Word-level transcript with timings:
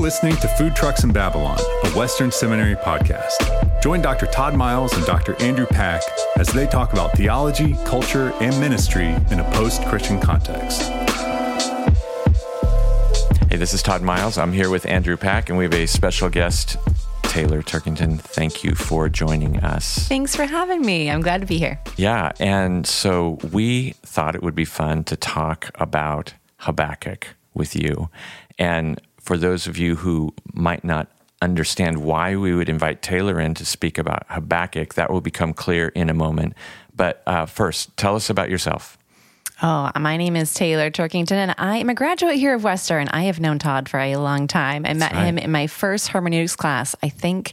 listening 0.00 0.34
to 0.36 0.48
Food 0.48 0.74
Trucks 0.74 1.04
in 1.04 1.12
Babylon, 1.12 1.58
a 1.84 1.90
Western 1.90 2.32
Seminary 2.32 2.74
podcast. 2.74 3.82
Join 3.82 4.00
Dr. 4.00 4.24
Todd 4.24 4.54
Miles 4.54 4.94
and 4.94 5.04
Dr. 5.04 5.40
Andrew 5.42 5.66
Peck 5.66 6.00
as 6.38 6.48
they 6.48 6.66
talk 6.66 6.94
about 6.94 7.12
theology, 7.12 7.74
culture, 7.84 8.32
and 8.40 8.58
ministry 8.58 9.08
in 9.30 9.40
a 9.40 9.50
post 9.52 9.84
Christian 9.84 10.18
context. 10.18 10.84
Hey, 13.50 13.58
this 13.58 13.74
is 13.74 13.82
Todd 13.82 14.00
Miles. 14.00 14.38
I'm 14.38 14.54
here 14.54 14.70
with 14.70 14.86
Andrew 14.86 15.18
Peck, 15.18 15.50
and 15.50 15.58
we 15.58 15.64
have 15.64 15.74
a 15.74 15.84
special 15.84 16.30
guest, 16.30 16.78
Taylor 17.24 17.62
Turkington. 17.62 18.18
Thank 18.18 18.64
you 18.64 18.74
for 18.74 19.10
joining 19.10 19.58
us. 19.58 20.08
Thanks 20.08 20.34
for 20.34 20.46
having 20.46 20.80
me. 20.80 21.10
I'm 21.10 21.20
glad 21.20 21.42
to 21.42 21.46
be 21.46 21.58
here. 21.58 21.78
Yeah, 21.98 22.32
and 22.40 22.86
so 22.86 23.38
we 23.52 23.90
thought 24.02 24.34
it 24.34 24.42
would 24.42 24.54
be 24.54 24.64
fun 24.64 25.04
to 25.04 25.16
talk 25.16 25.70
about 25.74 26.32
Habakkuk 26.56 27.26
with 27.52 27.76
you. 27.76 28.08
And 28.58 29.00
for 29.30 29.38
those 29.38 29.68
of 29.68 29.78
you 29.78 29.94
who 29.94 30.34
might 30.54 30.82
not 30.82 31.06
understand 31.40 31.98
why 31.98 32.34
we 32.34 32.52
would 32.52 32.68
invite 32.68 33.00
Taylor 33.00 33.38
in 33.38 33.54
to 33.54 33.64
speak 33.64 33.96
about 33.96 34.26
Habakkuk, 34.28 34.94
that 34.94 35.08
will 35.08 35.20
become 35.20 35.54
clear 35.54 35.86
in 35.90 36.10
a 36.10 36.14
moment. 36.14 36.54
But 36.96 37.22
uh, 37.28 37.46
first, 37.46 37.96
tell 37.96 38.16
us 38.16 38.28
about 38.28 38.50
yourself. 38.50 38.98
Oh, 39.62 39.88
my 40.00 40.16
name 40.16 40.34
is 40.34 40.52
Taylor 40.52 40.90
Turkington, 40.90 41.36
and 41.36 41.54
I 41.58 41.76
am 41.76 41.88
a 41.88 41.94
graduate 41.94 42.38
here 42.38 42.56
of 42.56 42.64
Western. 42.64 43.06
I 43.10 43.22
have 43.22 43.38
known 43.38 43.60
Todd 43.60 43.88
for 43.88 44.00
a 44.00 44.16
long 44.16 44.48
time. 44.48 44.84
I 44.84 44.94
met 44.94 45.12
right. 45.12 45.26
him 45.26 45.38
in 45.38 45.52
my 45.52 45.68
first 45.68 46.08
hermeneutics 46.08 46.56
class, 46.56 46.96
I 47.00 47.08
think 47.08 47.52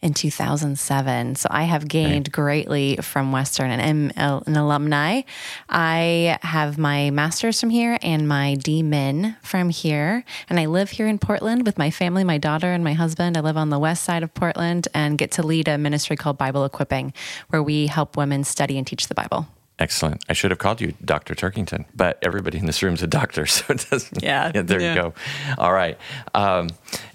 in 0.00 0.14
2007. 0.14 1.34
So 1.34 1.48
I 1.50 1.64
have 1.64 1.88
gained 1.88 2.30
greatly 2.30 2.96
from 3.02 3.32
Western 3.32 3.70
and 3.70 4.14
am 4.16 4.42
an 4.46 4.56
alumni. 4.56 5.22
I 5.68 6.38
have 6.42 6.78
my 6.78 7.10
master's 7.10 7.60
from 7.60 7.70
here 7.70 7.98
and 8.00 8.28
my 8.28 8.56
DMin 8.60 9.36
from 9.42 9.70
here. 9.70 10.24
And 10.48 10.60
I 10.60 10.66
live 10.66 10.90
here 10.90 11.08
in 11.08 11.18
Portland 11.18 11.66
with 11.66 11.78
my 11.78 11.90
family, 11.90 12.22
my 12.22 12.38
daughter, 12.38 12.72
and 12.72 12.84
my 12.84 12.92
husband. 12.92 13.36
I 13.36 13.40
live 13.40 13.56
on 13.56 13.70
the 13.70 13.78
west 13.78 14.04
side 14.04 14.22
of 14.22 14.32
Portland 14.34 14.86
and 14.94 15.18
get 15.18 15.32
to 15.32 15.42
lead 15.42 15.66
a 15.66 15.76
ministry 15.76 16.16
called 16.16 16.38
Bible 16.38 16.64
Equipping, 16.64 17.12
where 17.48 17.62
we 17.62 17.88
help 17.88 18.16
women 18.16 18.44
study 18.44 18.78
and 18.78 18.86
teach 18.86 19.08
the 19.08 19.14
Bible. 19.14 19.48
Excellent. 19.80 20.24
I 20.28 20.32
should 20.32 20.50
have 20.50 20.58
called 20.58 20.80
you 20.80 20.94
Dr. 21.04 21.34
Turkington, 21.34 21.84
but 21.94 22.18
everybody 22.22 22.58
in 22.58 22.66
this 22.66 22.82
room 22.82 22.94
is 22.94 23.02
a 23.02 23.06
doctor, 23.06 23.46
so 23.46 23.64
it 23.68 23.86
doesn't. 23.90 24.22
Yeah. 24.28 24.52
yeah 24.54 24.62
there 24.62 24.80
yeah. 24.80 24.94
you 24.94 25.02
go. 25.02 25.14
All 25.56 25.72
right. 25.72 25.98
Um, 26.34 26.70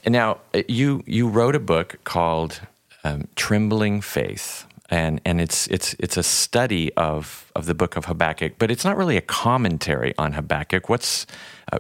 and 0.06 0.14
now 0.14 0.40
uh, 0.54 0.64
you 0.68 1.04
you 1.06 1.28
wrote 1.28 1.56
a 1.56 1.60
book 1.60 2.00
called 2.04 2.60
um, 3.04 3.28
Trembling 3.36 4.02
Faith. 4.02 4.66
And, 4.90 5.22
and 5.26 5.42
it's, 5.42 5.68
it's, 5.68 5.96
it's 5.98 6.18
a 6.18 6.24
study 6.24 6.94
of, 6.96 7.52
of 7.56 7.66
the 7.66 7.74
book 7.74 7.96
of 7.96 8.06
Habakkuk, 8.06 8.54
but 8.60 8.70
it's 8.70 8.86
not 8.86 8.98
really 8.98 9.18
a 9.18 9.22
commentary 9.22 10.14
on 10.18 10.34
Habakkuk. 10.34 10.90
What's, 10.90 11.26
uh, 11.72 11.80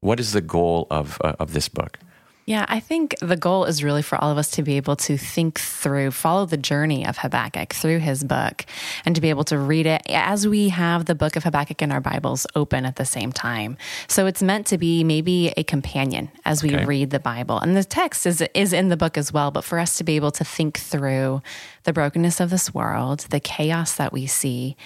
what 0.00 0.20
is 0.20 0.32
the 0.32 0.40
goal 0.40 0.86
of, 0.90 1.18
uh, 1.22 1.34
of 1.38 1.52
this 1.52 1.68
book? 1.68 1.98
Yeah, 2.46 2.64
I 2.68 2.78
think 2.78 3.16
the 3.18 3.36
goal 3.36 3.64
is 3.64 3.82
really 3.82 4.02
for 4.02 4.16
all 4.22 4.30
of 4.30 4.38
us 4.38 4.52
to 4.52 4.62
be 4.62 4.76
able 4.76 4.94
to 4.96 5.18
think 5.18 5.58
through, 5.58 6.12
follow 6.12 6.46
the 6.46 6.56
journey 6.56 7.04
of 7.04 7.18
Habakkuk 7.18 7.72
through 7.72 7.98
his 7.98 8.22
book, 8.22 8.64
and 9.04 9.16
to 9.16 9.20
be 9.20 9.30
able 9.30 9.42
to 9.44 9.58
read 9.58 9.84
it 9.84 10.02
as 10.08 10.46
we 10.46 10.68
have 10.68 11.06
the 11.06 11.16
book 11.16 11.34
of 11.34 11.42
Habakkuk 11.42 11.82
in 11.82 11.90
our 11.90 12.00
Bibles 12.00 12.46
open 12.54 12.86
at 12.86 12.94
the 12.94 13.04
same 13.04 13.32
time. 13.32 13.76
So 14.06 14.26
it's 14.26 14.44
meant 14.44 14.68
to 14.68 14.78
be 14.78 15.02
maybe 15.02 15.52
a 15.56 15.64
companion 15.64 16.30
as 16.44 16.62
we 16.62 16.76
okay. 16.76 16.84
read 16.84 17.10
the 17.10 17.18
Bible. 17.18 17.58
And 17.58 17.76
the 17.76 17.82
text 17.82 18.26
is, 18.26 18.40
is 18.54 18.72
in 18.72 18.90
the 18.90 18.96
book 18.96 19.18
as 19.18 19.32
well, 19.32 19.50
but 19.50 19.64
for 19.64 19.80
us 19.80 19.98
to 19.98 20.04
be 20.04 20.14
able 20.14 20.30
to 20.30 20.44
think 20.44 20.78
through 20.78 21.42
the 21.82 21.92
brokenness 21.92 22.38
of 22.38 22.50
this 22.50 22.72
world, 22.72 23.26
the 23.30 23.40
chaos 23.40 23.96
that 23.96 24.12
we 24.12 24.28
see, 24.28 24.76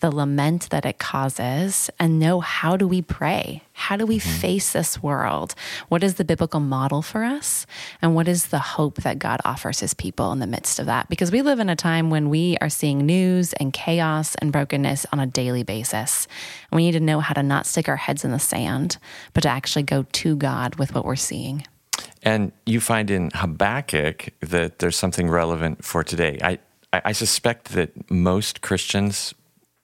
the 0.00 0.10
lament 0.10 0.70
that 0.70 0.84
it 0.84 0.98
causes 0.98 1.90
and 1.98 2.18
know 2.18 2.40
how 2.40 2.76
do 2.76 2.88
we 2.88 3.02
pray? 3.02 3.62
How 3.72 3.96
do 3.96 4.04
we 4.04 4.18
mm-hmm. 4.18 4.40
face 4.40 4.72
this 4.72 5.02
world? 5.02 5.54
What 5.88 6.02
is 6.02 6.14
the 6.14 6.24
biblical 6.24 6.60
model 6.60 7.02
for 7.02 7.22
us? 7.22 7.66
And 8.02 8.14
what 8.14 8.28
is 8.28 8.48
the 8.48 8.58
hope 8.58 8.96
that 8.96 9.18
God 9.18 9.40
offers 9.44 9.80
his 9.80 9.94
people 9.94 10.32
in 10.32 10.38
the 10.38 10.46
midst 10.46 10.78
of 10.78 10.86
that? 10.86 11.08
Because 11.08 11.30
we 11.30 11.42
live 11.42 11.60
in 11.60 11.70
a 11.70 11.76
time 11.76 12.10
when 12.10 12.28
we 12.28 12.56
are 12.60 12.68
seeing 12.68 13.06
news 13.06 13.52
and 13.54 13.72
chaos 13.72 14.34
and 14.36 14.52
brokenness 14.52 15.06
on 15.12 15.20
a 15.20 15.26
daily 15.26 15.62
basis. 15.62 16.26
And 16.70 16.76
we 16.76 16.84
need 16.84 16.92
to 16.92 17.00
know 17.00 17.20
how 17.20 17.34
to 17.34 17.42
not 17.42 17.66
stick 17.66 17.88
our 17.88 17.96
heads 17.96 18.24
in 18.24 18.32
the 18.32 18.38
sand, 18.38 18.98
but 19.34 19.42
to 19.42 19.48
actually 19.48 19.84
go 19.84 20.04
to 20.04 20.36
God 20.36 20.76
with 20.76 20.94
what 20.94 21.04
we're 21.04 21.16
seeing. 21.16 21.66
And 22.22 22.52
you 22.66 22.80
find 22.80 23.10
in 23.10 23.30
Habakkuk 23.34 24.30
that 24.40 24.78
there's 24.78 24.96
something 24.96 25.28
relevant 25.30 25.84
for 25.84 26.04
today. 26.04 26.38
I, 26.42 26.58
I 26.92 27.12
suspect 27.12 27.72
that 27.72 28.10
most 28.10 28.60
Christians 28.60 29.34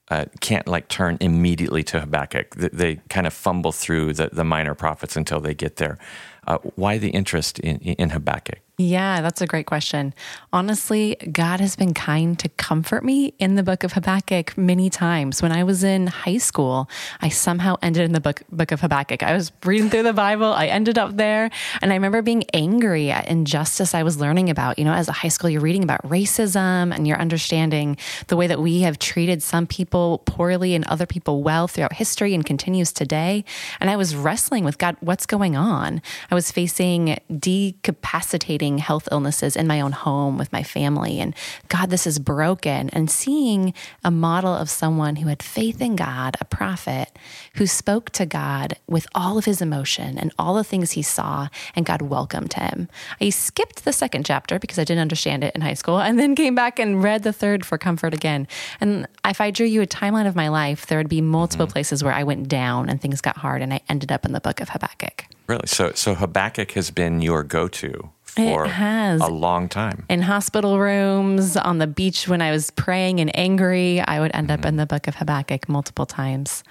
uh, 0.09 0.25
can't 0.39 0.67
like 0.67 0.87
turn 0.87 1.17
immediately 1.19 1.83
to 1.83 1.99
Habakkuk. 1.99 2.55
They, 2.55 2.69
they, 2.69 2.95
kind 3.09 3.27
of 3.27 3.33
fumble 3.33 3.71
through 3.71 4.13
the, 4.13 4.29
the 4.31 4.43
minor 4.43 4.73
prophets 4.73 5.17
until 5.17 5.39
they 5.39 5.53
get 5.53 5.75
there. 5.77 5.97
Uh, 6.45 6.59
why 6.75 6.97
the 6.97 7.09
interest 7.09 7.59
in, 7.59 7.77
in 7.79 8.09
Habakkuk? 8.11 8.59
Yeah, 8.79 9.21
that's 9.21 9.41
a 9.41 9.47
great 9.47 9.65
question. 9.65 10.13
Honestly, 10.53 11.15
God 11.31 11.59
has 11.59 11.75
been 11.75 11.95
kind 11.95 12.37
to 12.37 12.47
comfort 12.47 13.03
me 13.03 13.33
in 13.39 13.55
the 13.55 13.63
book 13.63 13.83
of 13.83 13.93
Habakkuk 13.93 14.55
many 14.55 14.87
times. 14.91 15.41
When 15.41 15.51
I 15.51 15.63
was 15.63 15.83
in 15.83 16.05
high 16.05 16.37
school, 16.37 16.87
I 17.19 17.29
somehow 17.29 17.77
ended 17.81 18.03
in 18.03 18.11
the 18.11 18.19
book, 18.19 18.43
book 18.51 18.71
of 18.71 18.81
Habakkuk. 18.81 19.23
I 19.23 19.33
was 19.33 19.51
reading 19.65 19.89
through 19.89 20.03
the 20.03 20.13
Bible, 20.13 20.53
I 20.53 20.67
ended 20.67 20.99
up 20.99 21.17
there, 21.17 21.49
and 21.81 21.91
I 21.91 21.95
remember 21.95 22.21
being 22.21 22.43
angry 22.53 23.09
at 23.09 23.27
injustice 23.27 23.95
I 23.95 24.03
was 24.03 24.19
learning 24.19 24.51
about. 24.51 24.77
You 24.77 24.85
know, 24.85 24.93
as 24.93 25.07
a 25.07 25.11
high 25.11 25.29
school, 25.29 25.49
you're 25.49 25.59
reading 25.59 25.83
about 25.83 26.03
racism 26.03 26.93
and 26.93 27.07
you're 27.07 27.19
understanding 27.19 27.97
the 28.27 28.37
way 28.37 28.45
that 28.45 28.59
we 28.59 28.81
have 28.81 28.99
treated 28.99 29.41
some 29.41 29.65
people 29.65 30.19
poorly 30.27 30.75
and 30.75 30.85
other 30.85 31.07
people 31.07 31.41
well 31.41 31.67
throughout 31.67 31.93
history 31.93 32.35
and 32.35 32.45
continues 32.45 32.93
today. 32.93 33.43
And 33.79 33.89
I 33.89 33.95
was 33.95 34.15
wrestling 34.15 34.63
with 34.63 34.77
God, 34.77 34.97
what's 34.99 35.25
going 35.25 35.55
on? 35.55 35.99
I 36.29 36.35
was 36.35 36.51
facing 36.51 37.17
decapacitating 37.39 38.66
health 38.77 39.07
illnesses 39.09 39.55
in 39.55 39.67
my 39.67 39.79
own 39.79 39.93
home 39.93 40.37
with 40.37 40.51
my 40.51 40.63
family. 40.63 41.21
And 41.21 41.33
God, 41.69 41.89
this 41.89 42.05
is 42.05 42.19
broken. 42.19 42.89
And 42.89 43.09
seeing 43.09 43.73
a 44.03 44.11
model 44.11 44.53
of 44.53 44.69
someone 44.69 45.15
who 45.15 45.29
had 45.29 45.41
faith 45.41 45.81
in 45.81 45.95
God, 45.95 46.35
a 46.41 46.45
prophet 46.45 47.17
who 47.55 47.65
spoke 47.65 48.09
to 48.11 48.25
God 48.25 48.77
with 48.87 49.07
all 49.15 49.37
of 49.37 49.45
his 49.45 49.61
emotion 49.61 50.17
and 50.17 50.33
all 50.37 50.55
the 50.55 50.63
things 50.65 50.91
he 50.91 51.01
saw, 51.01 51.47
and 51.75 51.85
God 51.85 52.01
welcomed 52.01 52.53
him. 52.53 52.89
I 53.21 53.29
skipped 53.29 53.85
the 53.85 53.93
second 53.93 54.25
chapter 54.25 54.59
because 54.59 54.77
I 54.77 54.83
didn't 54.83 55.01
understand 55.01 55.43
it 55.43 55.55
in 55.55 55.61
high 55.61 55.73
school, 55.73 55.99
and 55.99 56.19
then 56.19 56.35
came 56.35 56.55
back 56.55 56.79
and 56.79 57.01
read 57.01 57.23
the 57.23 57.33
third 57.33 57.65
for 57.65 57.77
comfort 57.77 58.13
again. 58.13 58.47
And 58.81 59.07
if 59.23 59.39
I 59.39 59.51
drew 59.51 59.65
you 59.65 59.81
a 59.81 59.87
timeline 59.87 60.27
of 60.27 60.35
my 60.35 60.49
life, 60.49 60.87
there 60.87 60.97
would 60.97 61.09
be 61.09 61.21
multiple 61.21 61.65
mm-hmm. 61.65 61.73
places 61.73 62.03
where 62.03 62.13
I 62.13 62.23
went 62.23 62.49
down 62.49 62.89
and 62.89 63.01
things 63.01 63.21
got 63.21 63.37
hard, 63.37 63.61
and 63.61 63.73
I 63.73 63.81
ended 63.87 64.11
up 64.11 64.25
in 64.25 64.33
the 64.33 64.41
book 64.41 64.59
of 64.59 64.69
Habakkuk. 64.69 65.25
Really? 65.47 65.67
So, 65.67 65.91
so 65.93 66.15
Habakkuk 66.15 66.71
has 66.71 66.91
been 66.91 67.21
your 67.21 67.43
go-to 67.43 68.09
for 68.37 68.65
it 68.65 68.69
has. 68.69 69.21
a 69.21 69.27
long 69.27 69.67
time. 69.67 70.05
In 70.09 70.21
hospital 70.21 70.79
rooms, 70.79 71.57
on 71.57 71.77
the 71.77 71.87
beach 71.87 72.27
when 72.27 72.41
I 72.41 72.51
was 72.51 72.71
praying 72.71 73.19
and 73.19 73.35
angry, 73.37 73.99
I 73.99 74.19
would 74.19 74.31
end 74.33 74.49
mm-hmm. 74.49 74.61
up 74.61 74.65
in 74.65 74.77
the 74.77 74.85
book 74.85 75.07
of 75.07 75.15
Habakkuk 75.15 75.67
multiple 75.67 76.05
times. 76.05 76.63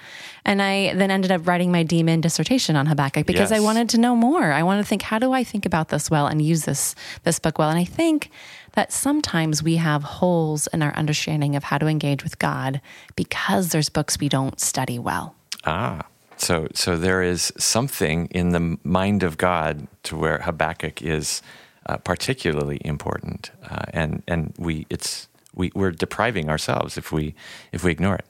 And 0.44 0.62
I 0.62 0.94
then 0.94 1.10
ended 1.10 1.32
up 1.32 1.47
writing 1.47 1.72
my 1.72 1.84
DMin 1.84 2.21
dissertation 2.21 2.77
on 2.77 2.87
Habakkuk 2.87 3.27
because 3.27 3.50
yes. 3.50 3.60
I 3.60 3.60
wanted 3.60 3.88
to 3.91 3.99
know 3.99 4.16
more. 4.16 4.53
I 4.53 4.62
wanted 4.62 4.82
to 4.82 4.88
think, 4.88 5.03
how 5.03 5.19
do 5.19 5.32
I 5.32 5.44
think 5.44 5.66
about 5.66 5.88
this 5.88 6.10
well 6.10 6.27
and 6.27 6.41
use 6.41 6.65
this 6.65 6.94
this 7.25 7.38
book 7.38 7.59
well? 7.59 7.71
And 7.71 7.78
I 7.78 7.84
think 7.84 8.31
that 8.72 8.93
sometimes 8.93 9.62
we 9.62 9.77
have 9.77 10.03
holes 10.03 10.66
in 10.69 10.83
our 10.83 10.94
understanding 10.94 11.56
of 11.56 11.65
how 11.65 11.78
to 11.78 11.87
engage 11.87 12.22
with 12.22 12.38
God 12.38 12.81
because 13.16 13.71
there's 13.71 13.88
books 13.88 14.21
we 14.21 14.28
don't 14.28 14.60
study 14.60 14.98
well. 14.98 15.34
Ah. 15.65 16.06
So, 16.36 16.69
so 16.74 16.97
there 16.97 17.22
is 17.22 17.52
something 17.56 18.26
in 18.26 18.50
the 18.50 18.78
mind 18.84 19.22
of 19.22 19.38
God 19.38 19.86
to 20.04 20.16
where 20.16 20.38
Habakkuk 20.38 21.02
is 21.02 21.42
uh, 21.86 21.97
particularly 21.98 22.80
important, 22.84 23.50
uh, 23.69 23.84
and 23.91 24.22
and 24.26 24.52
we 24.58 24.86
it's 24.91 25.28
we 25.54 25.70
we're 25.74 25.92
depriving 25.92 26.48
ourselves 26.48 26.98
if 26.98 27.12
we 27.12 27.34
if 27.72 27.84
we 27.84 27.91
ignore 27.91 28.16
it. 28.16 28.27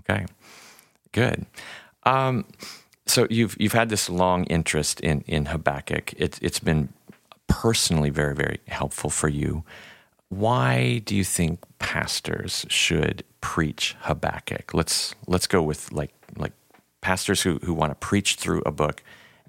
Okay, 0.00 0.26
good. 1.12 1.46
Um, 2.04 2.44
so 3.06 3.26
you've 3.30 3.56
you've 3.58 3.72
had 3.72 3.88
this 3.88 4.08
long 4.08 4.44
interest 4.44 5.00
in 5.00 5.22
in 5.26 5.46
Habakkuk. 5.46 6.14
It's 6.16 6.38
it's 6.40 6.60
been 6.60 6.90
personally 7.48 8.10
very 8.10 8.34
very 8.34 8.58
helpful 8.68 9.10
for 9.10 9.28
you. 9.28 9.64
Why 10.28 10.98
do 11.04 11.16
you 11.16 11.24
think 11.24 11.58
pastors 11.78 12.64
should 12.68 13.24
preach 13.40 13.96
Habakkuk? 14.02 14.74
Let's 14.74 15.14
let's 15.26 15.46
go 15.46 15.62
with 15.62 15.90
like 15.90 16.12
like 16.36 16.52
pastors 17.00 17.42
who, 17.42 17.58
who 17.62 17.74
want 17.74 17.90
to 17.90 17.94
preach 17.94 18.34
through 18.36 18.62
a 18.66 18.70
book, 18.70 19.02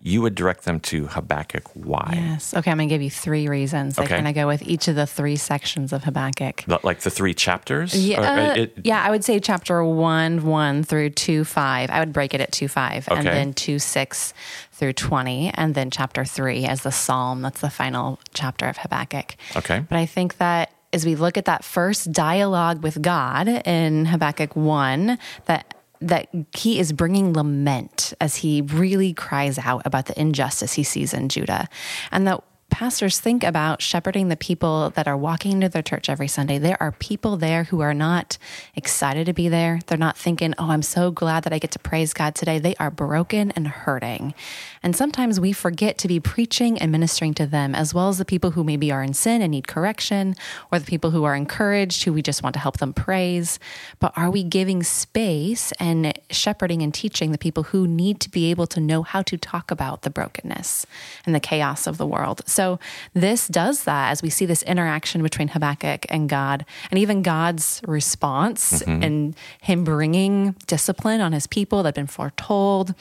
you 0.04 0.22
would 0.22 0.34
direct 0.34 0.66
them 0.66 0.80
to 0.80 1.06
Habakkuk. 1.06 1.70
Why? 1.76 2.14
Yes. 2.16 2.56
Okay, 2.56 2.72
I'm 2.72 2.78
going 2.78 2.90
to 2.90 2.94
give 2.94 3.04
you 3.04 3.12
three 3.12 3.48
reasons. 3.48 4.00
Okay. 4.00 4.16
I 4.16 4.18
kind 4.18 4.28
of 4.28 4.34
go 4.34 4.48
with 4.48 4.64
each 4.64 4.88
of 4.88 4.96
the 4.96 5.06
three 5.06 5.36
sections 5.36 5.94
of 5.94 6.04
Habakkuk. 6.04 6.64
Like 6.84 7.02
the 7.02 7.12
three 7.12 7.36
chapters? 7.36 7.94
Yeah, 7.94 8.20
uh, 8.20 8.62
it, 8.62 8.78
yeah 8.84 9.04
I 9.04 9.12
would 9.12 9.24
say 9.24 9.40
chapter 9.40 9.84
1, 9.84 10.44
1 10.44 10.84
through 10.84 11.12
2, 11.12 11.44
5. 11.44 11.90
I 11.92 12.00
would 12.00 12.14
break 12.14 12.34
it 12.34 12.42
at 12.42 12.52
2, 12.52 12.68
5. 12.68 13.10
Okay. 13.10 13.18
And 13.18 13.28
then 13.28 13.54
2, 13.54 13.78
6 13.78 14.34
through 14.72 14.94
20. 14.94 15.52
And 15.54 15.76
then 15.76 15.92
chapter 15.92 16.26
3 16.26 16.66
as 16.66 16.82
the 16.82 16.92
psalm. 16.92 17.44
That's 17.44 17.62
the 17.62 17.70
final 17.70 18.20
chapter 18.34 18.68
of 18.68 18.78
Habakkuk. 18.78 19.36
Okay. 19.56 19.86
But 19.88 19.98
I 19.98 20.08
think 20.08 20.38
that 20.38 20.72
as 20.94 21.06
we 21.06 21.16
look 21.16 21.38
at 21.38 21.46
that 21.46 21.64
first 21.64 22.12
dialogue 22.12 22.82
with 22.84 23.02
God 23.02 23.48
in 23.48 24.06
Habakkuk 24.06 24.56
1, 24.56 25.18
that 25.46 25.76
that 26.02 26.30
he 26.56 26.80
is 26.80 26.92
bringing 26.92 27.34
lament 27.34 28.14
as 28.20 28.38
he 28.38 28.62
really 28.62 29.14
cries 29.14 29.58
out 29.60 29.84
about 29.86 30.08
the 30.08 30.20
injustice 30.20 30.74
he 30.74 30.84
sees 30.84 31.14
in 31.14 31.30
Judah, 31.30 31.70
and 32.12 32.28
that 32.28 32.44
pastors 32.72 33.20
think 33.20 33.44
about 33.44 33.82
shepherding 33.82 34.30
the 34.30 34.36
people 34.36 34.90
that 34.92 35.08
are 35.08 35.18
walking 35.18 35.52
into 35.52 35.70
their 35.70 35.82
church 35.84 36.10
every 36.10 36.28
Sunday, 36.28 36.58
there 36.58 36.82
are 36.82 36.94
people 36.94 37.38
there 37.38 37.66
who 37.66 37.82
are 37.82 37.94
not 37.94 38.38
excited 38.76 39.26
to 39.28 39.34
be 39.34 39.50
there. 39.50 39.82
They're 39.86 39.98
not 39.98 40.18
thinking, 40.18 40.56
oh, 40.58 40.72
I'm 40.72 40.82
so 40.82 41.12
glad 41.12 41.44
that 41.44 41.54
I 41.54 41.60
get 41.60 41.72
to 41.72 41.80
praise 41.80 42.14
God 42.14 42.34
today. 42.34 42.58
They 42.58 42.76
are 42.76 42.90
broken 42.90 43.52
and 43.52 43.68
hurting. 43.68 44.34
And 44.82 44.96
sometimes 44.96 45.40
we 45.40 45.52
forget 45.52 45.98
to 46.00 46.08
be 46.08 46.20
preaching 46.20 46.80
and 46.80 46.92
ministering 46.92 47.34
to 47.36 47.46
them, 47.46 47.76
as 47.76 47.94
well 47.94 48.10
as 48.10 48.18
the 48.18 48.26
people 48.26 48.52
who 48.52 48.64
maybe 48.64 48.92
are 48.92 49.04
in 49.04 49.14
sin 49.14 49.42
and 49.42 49.52
need 49.52 49.68
correction, 49.68 50.36
or 50.72 50.80
the 50.80 50.86
people 50.86 51.12
who 51.12 51.26
are 51.26 51.36
encouraged, 51.36 52.06
who 52.06 52.14
we 52.14 52.22
just 52.22 52.42
want 52.42 52.54
to 52.54 52.60
help 52.60 52.78
them 52.78 52.94
praise. 52.94 53.60
But 54.00 54.14
are 54.16 54.32
we 54.32 54.44
giving 54.44 54.82
space 54.82 55.74
and 55.74 56.18
shepherding 56.30 56.82
and 56.82 56.94
teaching 56.94 57.32
the 57.32 57.38
people 57.38 57.64
who 57.64 57.86
need 57.86 58.22
to 58.22 58.30
be 58.30 58.50
able 58.50 58.68
to 58.68 58.80
know 58.80 59.04
how 59.04 59.22
to 59.24 59.38
talk 59.38 59.72
about 59.72 60.04
the 60.04 60.10
brokenness 60.10 60.86
and 61.26 61.36
the 61.36 61.40
chaos 61.40 61.86
of 61.86 61.98
the 61.98 62.08
world? 62.08 62.42
So 62.48 62.61
so 62.62 62.80
this 63.16 63.48
does 63.48 63.86
that 63.86 64.12
as 64.12 64.22
we 64.22 64.30
see 64.30 64.46
this 64.46 64.62
interaction 64.64 65.24
between 65.24 65.48
Habakkuk 65.48 66.06
and 66.10 66.30
God, 66.30 66.64
and 66.92 67.00
even 67.00 67.24
God's 67.24 67.82
response 67.88 68.84
mm-hmm. 68.84 69.02
and 69.02 69.36
him 69.62 69.84
bringing 69.84 70.56
discipline 70.68 71.22
on 71.22 71.34
his 71.34 71.48
people 71.48 71.82
that 71.82 71.88
have 71.88 71.96
been 71.96 72.06
foretold 72.06 72.94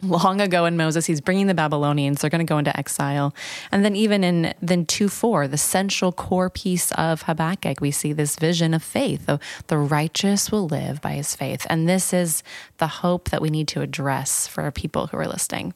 long 0.00 0.40
ago 0.40 0.64
in 0.64 0.76
Moses, 0.76 1.06
he's 1.06 1.20
bringing 1.20 1.48
the 1.48 1.54
Babylonians. 1.54 2.20
They're 2.20 2.30
going 2.30 2.46
to 2.46 2.48
go 2.48 2.58
into 2.58 2.76
exile. 2.76 3.34
And 3.72 3.84
then 3.84 3.96
even 3.96 4.22
in 4.22 4.54
then 4.60 4.86
2 4.86 5.08
4, 5.08 5.48
the 5.48 5.58
central 5.58 6.12
core 6.12 6.50
piece 6.50 6.92
of 6.92 7.22
Habakkuk, 7.22 7.80
we 7.80 7.90
see 7.90 8.12
this 8.12 8.36
vision 8.36 8.74
of 8.74 8.82
faith. 8.84 9.26
The, 9.26 9.40
the 9.66 9.78
righteous 9.78 10.52
will 10.52 10.68
live 10.68 11.00
by 11.00 11.14
his 11.14 11.34
faith. 11.34 11.66
And 11.68 11.88
this 11.88 12.12
is 12.12 12.44
the 12.78 12.86
hope 12.86 13.30
that 13.30 13.42
we 13.42 13.50
need 13.50 13.66
to 13.68 13.80
address 13.80 14.46
for 14.46 14.70
people 14.70 15.08
who 15.08 15.16
are 15.16 15.26
listening. 15.26 15.74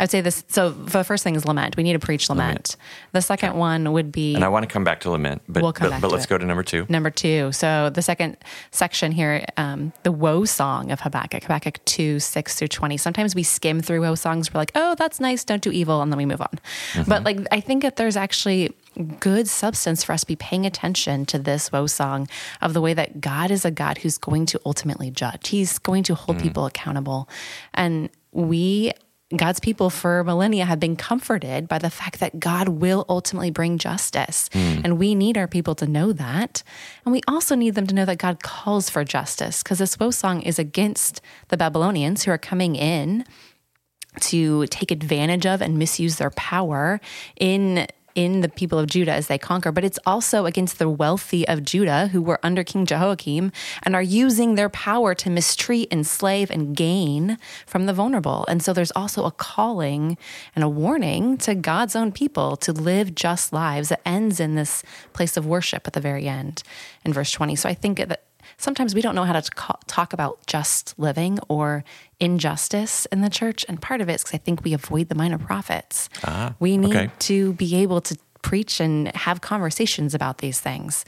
I'd 0.00 0.10
say 0.10 0.20
this. 0.20 0.44
So 0.48 0.70
the 0.70 1.02
first 1.02 1.24
thing 1.24 1.34
is 1.34 1.44
lament. 1.44 1.76
We 1.76 1.82
need 1.82 1.94
to 1.94 1.98
preach 1.98 2.28
lament. 2.28 2.48
lament. 2.48 2.76
The 3.12 3.20
second 3.20 3.50
okay. 3.50 3.58
one 3.58 3.92
would 3.92 4.12
be, 4.12 4.34
and 4.34 4.44
I 4.44 4.48
want 4.48 4.62
to 4.62 4.72
come 4.72 4.84
back 4.84 5.00
to 5.00 5.10
lament, 5.10 5.42
but 5.48 5.62
we'll 5.62 5.72
but, 5.72 6.00
but 6.00 6.12
let's 6.12 6.24
it. 6.24 6.28
go 6.28 6.38
to 6.38 6.46
number 6.46 6.62
two. 6.62 6.86
Number 6.88 7.10
two. 7.10 7.50
So 7.50 7.90
the 7.90 8.02
second 8.02 8.36
section 8.70 9.10
here, 9.10 9.44
um, 9.56 9.92
the 10.04 10.12
woe 10.12 10.44
song 10.44 10.92
of 10.92 11.00
Habakkuk, 11.00 11.42
Habakkuk 11.42 11.84
two 11.84 12.20
six 12.20 12.54
through 12.54 12.68
twenty. 12.68 12.96
Sometimes 12.96 13.34
we 13.34 13.42
skim 13.42 13.80
through 13.80 14.02
woe 14.02 14.14
songs. 14.14 14.54
We're 14.54 14.60
like, 14.60 14.72
oh, 14.76 14.94
that's 14.94 15.18
nice. 15.18 15.44
Don't 15.44 15.62
do 15.62 15.72
evil, 15.72 16.00
and 16.00 16.12
then 16.12 16.18
we 16.18 16.26
move 16.26 16.40
on. 16.40 16.60
Mm-hmm. 16.92 17.10
But 17.10 17.24
like, 17.24 17.40
I 17.50 17.60
think 17.60 17.82
that 17.82 17.96
there's 17.96 18.16
actually 18.16 18.76
good 19.18 19.48
substance 19.48 20.04
for 20.04 20.12
us 20.12 20.20
to 20.20 20.26
be 20.26 20.36
paying 20.36 20.64
attention 20.64 21.26
to 21.26 21.38
this 21.38 21.72
woe 21.72 21.86
song 21.86 22.28
of 22.60 22.72
the 22.72 22.80
way 22.80 22.94
that 22.94 23.20
God 23.20 23.50
is 23.50 23.64
a 23.64 23.70
God 23.70 23.98
who's 23.98 24.18
going 24.18 24.46
to 24.46 24.60
ultimately 24.64 25.10
judge. 25.10 25.48
He's 25.48 25.78
going 25.78 26.04
to 26.04 26.14
hold 26.14 26.38
mm. 26.38 26.42
people 26.42 26.66
accountable, 26.66 27.28
and 27.74 28.10
we 28.30 28.92
God's 29.36 29.60
people 29.60 29.90
for 29.90 30.24
millennia 30.24 30.64
have 30.64 30.80
been 30.80 30.96
comforted 30.96 31.68
by 31.68 31.78
the 31.78 31.90
fact 31.90 32.20
that 32.20 32.40
God 32.40 32.68
will 32.68 33.04
ultimately 33.10 33.50
bring 33.50 33.76
justice. 33.76 34.48
Mm. 34.50 34.84
And 34.84 34.98
we 34.98 35.14
need 35.14 35.36
our 35.36 35.46
people 35.46 35.74
to 35.76 35.86
know 35.86 36.12
that. 36.12 36.62
And 37.04 37.12
we 37.12 37.20
also 37.28 37.54
need 37.54 37.74
them 37.74 37.86
to 37.88 37.94
know 37.94 38.06
that 38.06 38.16
God 38.16 38.42
calls 38.42 38.88
for 38.88 39.04
justice 39.04 39.62
because 39.62 39.78
this 39.78 39.98
woe 39.98 40.10
song 40.10 40.40
is 40.40 40.58
against 40.58 41.20
the 41.48 41.58
Babylonians 41.58 42.24
who 42.24 42.30
are 42.30 42.38
coming 42.38 42.74
in 42.74 43.26
to 44.20 44.66
take 44.66 44.90
advantage 44.90 45.44
of 45.44 45.60
and 45.60 45.78
misuse 45.78 46.16
their 46.16 46.30
power 46.30 46.98
in 47.38 47.86
in 48.14 48.40
the 48.40 48.48
people 48.48 48.78
of 48.78 48.86
Judah 48.86 49.12
as 49.12 49.26
they 49.26 49.38
conquer, 49.38 49.72
but 49.72 49.84
it's 49.84 49.98
also 50.06 50.46
against 50.46 50.78
the 50.78 50.88
wealthy 50.88 51.46
of 51.46 51.64
Judah 51.64 52.08
who 52.08 52.22
were 52.22 52.40
under 52.42 52.64
King 52.64 52.86
Jehoiakim 52.86 53.52
and 53.82 53.94
are 53.94 54.02
using 54.02 54.54
their 54.54 54.68
power 54.68 55.14
to 55.14 55.30
mistreat, 55.30 55.92
enslave, 55.92 56.50
and 56.50 56.76
gain 56.76 57.38
from 57.66 57.86
the 57.86 57.92
vulnerable. 57.92 58.44
And 58.48 58.62
so 58.62 58.72
there's 58.72 58.92
also 58.92 59.24
a 59.24 59.30
calling 59.30 60.18
and 60.54 60.64
a 60.64 60.68
warning 60.68 61.36
to 61.38 61.54
God's 61.54 61.96
own 61.96 62.12
people 62.12 62.56
to 62.58 62.72
live 62.72 63.14
just 63.14 63.52
lives 63.52 63.88
that 63.88 64.00
ends 64.06 64.40
in 64.40 64.54
this 64.54 64.82
place 65.12 65.36
of 65.36 65.46
worship 65.46 65.86
at 65.86 65.92
the 65.92 66.00
very 66.00 66.28
end 66.28 66.62
in 67.04 67.12
verse 67.12 67.30
20. 67.32 67.56
So 67.56 67.68
I 67.68 67.74
think 67.74 67.98
that 67.98 68.22
sometimes 68.58 68.94
we 68.94 69.00
don't 69.00 69.14
know 69.14 69.24
how 69.24 69.38
to 69.40 69.50
talk 69.86 70.12
about 70.12 70.44
just 70.46 70.94
living 70.98 71.38
or 71.48 71.84
injustice 72.20 73.06
in 73.06 73.22
the 73.22 73.30
church. 73.30 73.64
And 73.68 73.80
part 73.80 74.00
of 74.00 74.08
it 74.08 74.14
is 74.16 74.22
because 74.22 74.34
I 74.34 74.38
think 74.38 74.64
we 74.64 74.74
avoid 74.74 75.08
the 75.08 75.14
minor 75.14 75.38
prophets. 75.38 76.10
Uh-huh. 76.24 76.52
We 76.58 76.76
need 76.76 76.94
okay. 76.94 77.10
to 77.20 77.54
be 77.54 77.76
able 77.76 78.00
to 78.02 78.18
preach 78.42 78.80
and 78.80 79.14
have 79.16 79.40
conversations 79.40 80.14
about 80.14 80.38
these 80.38 80.60
things. 80.60 81.04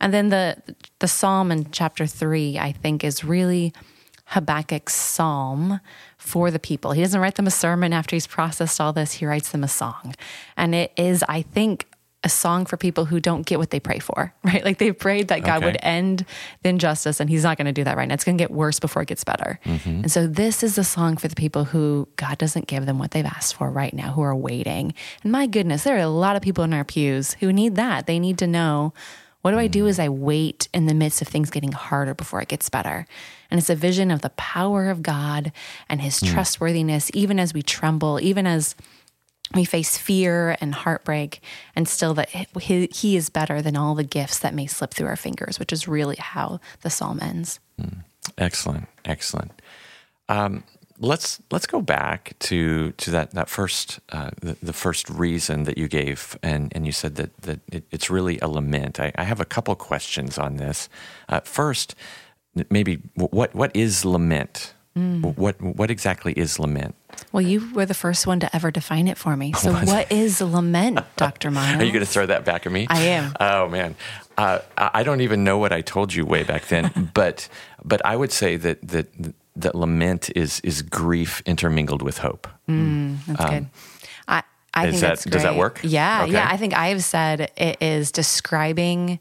And 0.00 0.12
then 0.12 0.28
the 0.28 0.56
the 0.98 1.08
psalm 1.08 1.52
in 1.52 1.70
chapter 1.70 2.06
three, 2.06 2.58
I 2.58 2.72
think, 2.72 3.04
is 3.04 3.24
really 3.24 3.72
Habakkuk's 4.26 4.92
psalm 4.92 5.80
for 6.18 6.50
the 6.50 6.58
people. 6.58 6.92
He 6.92 7.00
doesn't 7.00 7.20
write 7.20 7.36
them 7.36 7.46
a 7.46 7.50
sermon 7.50 7.92
after 7.92 8.16
he's 8.16 8.26
processed 8.26 8.80
all 8.80 8.92
this. 8.92 9.14
He 9.14 9.26
writes 9.26 9.50
them 9.50 9.64
a 9.64 9.68
song. 9.68 10.14
And 10.56 10.74
it 10.74 10.92
is, 10.96 11.24
I 11.28 11.42
think, 11.42 11.86
a 12.26 12.28
song 12.28 12.66
for 12.66 12.76
people 12.76 13.04
who 13.04 13.20
don't 13.20 13.46
get 13.46 13.58
what 13.58 13.70
they 13.70 13.78
pray 13.78 14.00
for, 14.00 14.34
right? 14.44 14.64
Like 14.64 14.78
they 14.78 14.92
prayed 14.92 15.28
that 15.28 15.44
God 15.44 15.58
okay. 15.58 15.66
would 15.66 15.78
end 15.80 16.26
the 16.62 16.68
injustice, 16.68 17.20
and 17.20 17.30
He's 17.30 17.44
not 17.44 17.56
going 17.56 17.66
to 17.66 17.72
do 17.72 17.84
that 17.84 17.96
right 17.96 18.06
now. 18.06 18.14
It's 18.14 18.24
going 18.24 18.36
to 18.36 18.42
get 18.42 18.50
worse 18.50 18.80
before 18.80 19.00
it 19.00 19.08
gets 19.08 19.24
better. 19.24 19.58
Mm-hmm. 19.64 19.88
And 19.88 20.12
so 20.12 20.26
this 20.26 20.62
is 20.62 20.76
a 20.76 20.84
song 20.84 21.16
for 21.16 21.28
the 21.28 21.36
people 21.36 21.64
who 21.64 22.08
God 22.16 22.36
doesn't 22.36 22.66
give 22.66 22.84
them 22.84 22.98
what 22.98 23.12
they've 23.12 23.24
asked 23.24 23.54
for 23.54 23.70
right 23.70 23.94
now, 23.94 24.12
who 24.12 24.22
are 24.22 24.36
waiting. 24.36 24.92
And 25.22 25.32
my 25.32 25.46
goodness, 25.46 25.84
there 25.84 25.96
are 25.96 26.00
a 26.00 26.08
lot 26.08 26.36
of 26.36 26.42
people 26.42 26.64
in 26.64 26.74
our 26.74 26.84
pews 26.84 27.34
who 27.34 27.52
need 27.52 27.76
that. 27.76 28.06
They 28.06 28.18
need 28.18 28.38
to 28.38 28.46
know 28.46 28.92
what 29.42 29.52
do 29.52 29.60
I 29.60 29.68
do 29.68 29.86
as 29.86 30.00
I 30.00 30.08
wait 30.08 30.68
in 30.74 30.86
the 30.86 30.94
midst 30.94 31.22
of 31.22 31.28
things 31.28 31.50
getting 31.50 31.70
harder 31.70 32.14
before 32.14 32.40
it 32.42 32.48
gets 32.48 32.68
better? 32.68 33.06
And 33.48 33.60
it's 33.60 33.70
a 33.70 33.76
vision 33.76 34.10
of 34.10 34.22
the 34.22 34.30
power 34.30 34.90
of 34.90 35.04
God 35.04 35.52
and 35.88 36.00
His 36.00 36.18
mm. 36.18 36.32
trustworthiness, 36.32 37.12
even 37.14 37.38
as 37.38 37.54
we 37.54 37.62
tremble, 37.62 38.18
even 38.20 38.44
as 38.44 38.74
we 39.54 39.64
face 39.64 39.96
fear 39.96 40.56
and 40.60 40.74
heartbreak, 40.74 41.40
and 41.74 41.88
still 41.88 42.14
that 42.14 42.28
he, 42.30 42.88
he, 42.92 43.16
is 43.16 43.30
better 43.30 43.62
than 43.62 43.76
all 43.76 43.94
the 43.94 44.04
gifts 44.04 44.38
that 44.40 44.54
may 44.54 44.66
slip 44.66 44.92
through 44.92 45.06
our 45.06 45.16
fingers, 45.16 45.58
which 45.58 45.72
is 45.72 45.86
really 45.86 46.16
how 46.16 46.60
the 46.82 46.90
psalm 46.90 47.20
ends. 47.22 47.60
Mm, 47.80 48.04
excellent, 48.38 48.88
excellent. 49.04 49.62
Um, 50.28 50.64
let's 50.98 51.40
let's 51.50 51.66
go 51.66 51.80
back 51.80 52.34
to 52.40 52.92
to 52.92 53.10
that 53.10 53.32
that 53.32 53.48
first 53.48 54.00
uh, 54.10 54.30
the, 54.40 54.56
the, 54.62 54.72
first 54.72 55.08
reason 55.10 55.64
that 55.64 55.78
you 55.78 55.88
gave, 55.88 56.38
and 56.42 56.72
and 56.74 56.86
you 56.86 56.92
said 56.92 57.16
that 57.16 57.36
that 57.42 57.60
it, 57.70 57.84
it's 57.90 58.10
really 58.10 58.38
a 58.40 58.48
lament. 58.48 58.98
I, 58.98 59.12
I, 59.16 59.24
have 59.24 59.40
a 59.40 59.44
couple 59.44 59.74
questions 59.76 60.38
on 60.38 60.56
this. 60.56 60.88
Uh, 61.28 61.40
first, 61.40 61.94
maybe 62.70 63.00
what 63.14 63.54
what 63.54 63.74
is 63.74 64.04
lament? 64.04 64.74
Mm. 64.96 65.36
What 65.36 65.60
what 65.60 65.90
exactly 65.90 66.32
is 66.32 66.58
lament? 66.58 66.94
Well, 67.32 67.42
you 67.42 67.72
were 67.74 67.86
the 67.86 67.94
first 67.94 68.26
one 68.26 68.40
to 68.40 68.54
ever 68.54 68.70
define 68.70 69.08
it 69.08 69.18
for 69.18 69.36
me. 69.36 69.52
So, 69.52 69.72
what 69.72 70.10
is 70.10 70.40
lament, 70.40 71.00
Dr. 71.16 71.50
Miles? 71.50 71.76
Are 71.80 71.84
you 71.84 71.92
going 71.92 72.04
to 72.04 72.10
throw 72.10 72.26
that 72.26 72.44
back 72.44 72.66
at 72.66 72.72
me? 72.72 72.86
I 72.88 73.00
am. 73.02 73.34
Oh 73.40 73.68
man, 73.68 73.94
uh, 74.38 74.60
I 74.76 75.02
don't 75.02 75.20
even 75.20 75.44
know 75.44 75.58
what 75.58 75.72
I 75.72 75.80
told 75.80 76.14
you 76.14 76.24
way 76.24 76.42
back 76.42 76.68
then, 76.68 77.10
but 77.14 77.48
but 77.84 78.04
I 78.04 78.16
would 78.16 78.32
say 78.32 78.56
that 78.56 78.86
that 78.88 79.08
that 79.56 79.74
lament 79.74 80.30
is 80.36 80.60
is 80.60 80.82
grief 80.82 81.42
intermingled 81.46 82.02
with 82.02 82.18
hope. 82.18 82.46
Mm, 82.68 83.18
that's 83.26 83.40
um, 83.40 83.50
good. 83.50 83.66
I 84.28 84.42
I 84.74 84.90
think 84.90 85.00
that, 85.00 85.08
that's 85.08 85.24
Does 85.24 85.42
that 85.42 85.56
work? 85.56 85.80
Yeah, 85.82 86.24
okay. 86.24 86.32
yeah. 86.32 86.48
I 86.50 86.56
think 86.56 86.74
I 86.74 86.88
have 86.88 87.02
said 87.02 87.50
it 87.56 87.78
is 87.80 88.12
describing 88.12 89.20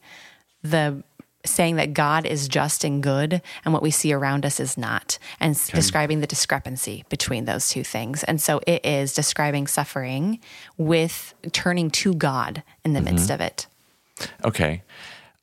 the 0.61 1.03
saying 1.45 1.77
that 1.77 1.93
God 1.93 2.25
is 2.25 2.47
just 2.47 2.83
and 2.83 3.01
good 3.01 3.41
and 3.63 3.73
what 3.73 3.83
we 3.83 3.91
see 3.91 4.13
around 4.13 4.45
us 4.45 4.59
is 4.59 4.77
not, 4.77 5.17
and 5.39 5.55
okay. 5.55 5.73
describing 5.73 6.21
the 6.21 6.27
discrepancy 6.27 7.05
between 7.09 7.45
those 7.45 7.69
two 7.69 7.83
things. 7.83 8.23
And 8.23 8.41
so 8.41 8.61
it 8.67 8.85
is 8.85 9.13
describing 9.13 9.67
suffering 9.67 10.39
with 10.77 11.33
turning 11.51 11.89
to 11.91 12.13
God 12.13 12.63
in 12.83 12.93
the 12.93 12.99
mm-hmm. 12.99 13.15
midst 13.15 13.29
of 13.29 13.41
it. 13.41 13.67
Okay. 14.43 14.81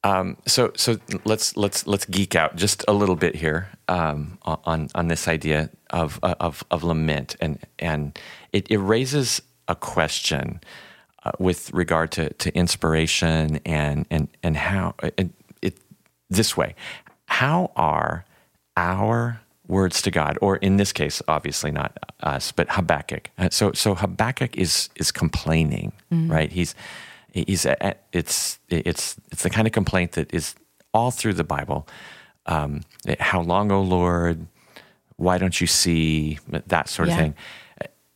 Um, 0.05 0.37
so 0.47 0.73
so 0.75 0.99
let's 1.25 1.57
let's 1.57 1.87
let's 1.87 2.05
geek 2.07 2.35
out 2.35 2.57
just 2.57 2.85
a 2.89 2.93
little 2.93 3.15
bit 3.15 3.37
here 3.37 3.69
um, 3.87 4.39
on 4.45 4.89
on 4.95 5.09
this 5.09 5.29
idea 5.29 5.71
of 5.91 6.19
of 6.23 6.65
of 6.73 6.83
lament 6.83 7.37
and 7.41 7.61
and 7.79 8.19
it, 8.53 8.69
it 8.69 8.79
raises 8.79 9.41
a 9.69 9.77
question 9.77 10.61
uh, 11.25 11.31
with 11.39 11.73
regard 11.73 12.11
to, 12.13 12.33
to 12.35 12.53
inspiration 12.57 13.61
and 13.65 14.07
and 14.11 14.29
and 14.43 14.57
how 14.57 14.95
and 15.17 15.33
this 16.33 16.57
way 16.57 16.75
How 17.27 17.71
are 17.77 18.25
our 18.77 19.41
words 19.69 20.03
to 20.03 20.11
God, 20.11 20.39
or 20.41 20.57
in 20.57 20.77
this 20.77 20.93
case, 20.93 21.23
obviously 21.29 21.71
not 21.71 21.99
us, 22.21 22.53
but 22.53 22.71
Habakkuk. 22.71 23.31
Uh, 23.39 23.49
so, 23.51 23.73
so 23.73 23.95
Habakkuk 23.95 24.57
is 24.57 24.91
is 24.97 25.11
complaining, 25.11 25.93
mm-hmm. 26.13 26.31
right? 26.31 26.53
He's 26.53 26.75
he's 27.33 27.67
it's 28.13 28.59
it's 28.69 29.17
it's 29.31 29.43
the 29.43 29.51
kind 29.51 29.67
of 29.67 29.73
complaint 29.73 30.13
that 30.13 30.33
is 30.33 30.55
all 30.93 31.11
through 31.11 31.35
the 31.35 31.45
Bible. 31.45 31.89
Um, 32.47 32.83
how 33.19 33.41
long, 33.41 33.71
O 33.73 33.81
Lord? 33.83 34.47
Why 35.17 35.39
don't 35.39 35.61
you 35.61 35.67
see 35.67 36.39
that 36.49 36.89
sort 36.89 37.09
of 37.09 37.15
yeah. 37.15 37.21
thing? 37.21 37.35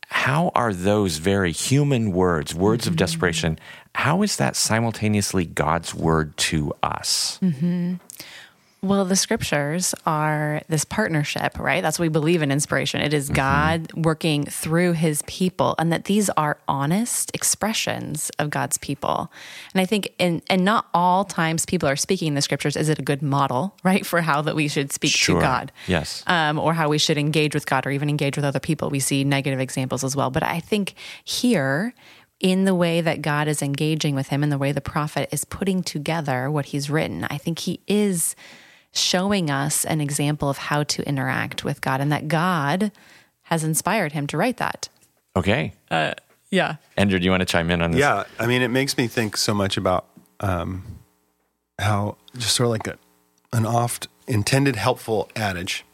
How 0.09 0.51
are 0.55 0.73
those 0.73 1.17
very 1.17 1.51
human 1.51 2.11
words, 2.11 2.53
words 2.53 2.83
mm-hmm. 2.83 2.93
of 2.93 2.97
desperation? 2.97 3.59
How 3.97 4.21
is 4.21 4.35
that 4.35 4.55
simultaneously 4.55 5.43
God's 5.43 5.95
word 5.95 6.37
to 6.37 6.71
us? 6.83 7.39
Mm-hmm. 7.41 7.95
Well, 8.83 9.05
the 9.05 9.15
scriptures 9.15 9.95
are 10.05 10.61
this 10.69 10.85
partnership, 10.85 11.57
right? 11.57 11.81
That's 11.81 11.97
what 11.97 12.03
we 12.03 12.09
believe 12.09 12.43
in 12.43 12.51
inspiration. 12.51 13.01
It 13.01 13.11
is 13.11 13.27
God 13.27 13.91
working 13.95 14.45
through 14.45 14.93
his 14.93 15.23
people, 15.25 15.73
and 15.79 15.91
that 15.91 16.05
these 16.05 16.29
are 16.37 16.59
honest 16.67 17.31
expressions 17.33 18.29
of 18.37 18.51
God's 18.51 18.77
people. 18.77 19.31
And 19.73 19.81
I 19.81 19.85
think, 19.85 20.13
in, 20.19 20.43
and 20.47 20.63
not 20.63 20.85
all 20.93 21.25
times 21.25 21.65
people 21.65 21.89
are 21.89 21.95
speaking 21.95 22.27
in 22.27 22.33
the 22.35 22.43
scriptures, 22.43 22.75
is 22.77 22.89
it 22.89 22.99
a 22.99 23.01
good 23.01 23.23
model, 23.23 23.75
right, 23.83 24.05
for 24.05 24.21
how 24.21 24.43
that 24.43 24.55
we 24.55 24.67
should 24.67 24.93
speak 24.93 25.11
Sure. 25.11 25.39
to 25.39 25.41
God? 25.41 25.71
Yes. 25.87 26.23
Um, 26.27 26.59
or 26.59 26.75
how 26.75 26.87
we 26.87 26.99
should 26.99 27.17
engage 27.17 27.55
with 27.55 27.65
God 27.65 27.87
or 27.87 27.89
even 27.89 28.09
engage 28.09 28.35
with 28.35 28.45
other 28.45 28.59
people. 28.59 28.91
We 28.91 28.99
see 28.99 29.23
negative 29.23 29.59
examples 29.59 30.03
as 30.03 30.15
well. 30.15 30.29
But 30.29 30.43
I 30.43 30.59
think 30.59 30.93
here, 31.23 31.95
in 32.39 32.65
the 32.65 32.75
way 32.75 33.01
that 33.01 33.21
God 33.21 33.47
is 33.47 33.61
engaging 33.61 34.15
with 34.15 34.27
him 34.27 34.43
and 34.43 34.51
the 34.51 34.57
way 34.57 34.71
the 34.71 34.81
prophet 34.81 35.29
is 35.31 35.43
putting 35.43 35.81
together 35.81 36.51
what 36.51 36.67
he's 36.67 36.89
written, 36.89 37.25
I 37.29 37.37
think 37.37 37.59
he 37.59 37.79
is 37.87 38.35
showing 38.91 39.49
us 39.49 39.85
an 39.85 40.01
example 40.01 40.49
of 40.49 40.57
how 40.57 40.83
to 40.83 41.07
interact 41.07 41.63
with 41.63 41.81
God 41.81 42.01
and 42.01 42.11
that 42.11 42.27
God 42.27 42.91
has 43.43 43.63
inspired 43.63 44.11
him 44.11 44.27
to 44.27 44.37
write 44.37 44.57
that. 44.57 44.89
Okay. 45.35 45.73
Yeah. 46.49 46.75
Andrew, 46.95 47.19
do 47.19 47.25
you 47.25 47.31
want 47.31 47.41
to 47.41 47.45
chime 47.45 47.69
in 47.71 47.81
on 47.81 47.91
this? 47.91 47.99
Yeah, 47.99 48.25
I 48.39 48.47
mean, 48.47 48.61
it 48.61 48.69
makes 48.69 48.97
me 48.97 49.07
think 49.07 49.37
so 49.37 49.53
much 49.53 49.77
about 49.77 50.05
um, 50.39 50.83
how 51.79 52.17
just 52.37 52.55
sort 52.55 52.67
of 52.67 52.71
like 52.71 52.87
a, 52.87 52.97
an 53.53 53.65
oft 53.65 54.07
intended 54.27 54.75
helpful 54.75 55.29
adage 55.35 55.85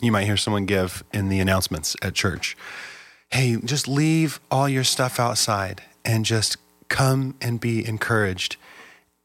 you 0.00 0.10
might 0.12 0.24
hear 0.24 0.36
someone 0.36 0.64
give 0.64 1.04
in 1.12 1.28
the 1.28 1.40
announcements 1.40 1.94
at 2.02 2.14
church. 2.14 2.56
Hey, 3.30 3.56
just 3.64 3.86
leave 3.86 4.40
all 4.50 4.68
your 4.68 4.84
stuff 4.84 5.20
outside 5.20 5.82
and 6.04 6.24
just 6.24 6.56
come 6.88 7.34
and 7.40 7.60
be 7.60 7.86
encouraged. 7.86 8.56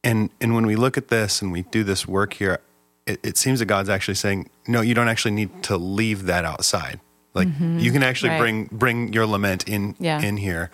And 0.03 0.29
and 0.39 0.53
when 0.55 0.65
we 0.65 0.75
look 0.75 0.98
at 0.98 1.08
this 1.08 1.41
and 1.41 1.51
we 1.51 1.63
do 1.63 1.84
this 1.84 2.08
work 2.08 2.34
here, 2.34 2.60
it, 3.05 3.20
it 3.24 3.38
seems 3.38 3.60
that 3.60 3.65
God's 3.65 3.89
actually 3.89 4.15
saying, 4.15 4.50
no, 4.67 4.82
you 4.82 4.94
don't 4.94 5.08
actually 5.08 5.32
need 5.32 5.63
to 5.63 5.77
leave 5.77 6.25
that 6.25 6.46
outside. 6.46 7.00
Like 7.34 7.48
you 7.77 7.91
can 7.91 8.03
actually 8.03 8.29
Right. 8.29 8.39
bring 8.39 8.65
bring 8.72 9.13
your 9.13 9.25
lament 9.25 9.67
in 9.67 9.96
Yeah. 10.00 10.22
in 10.22 10.38
here. 10.38 10.72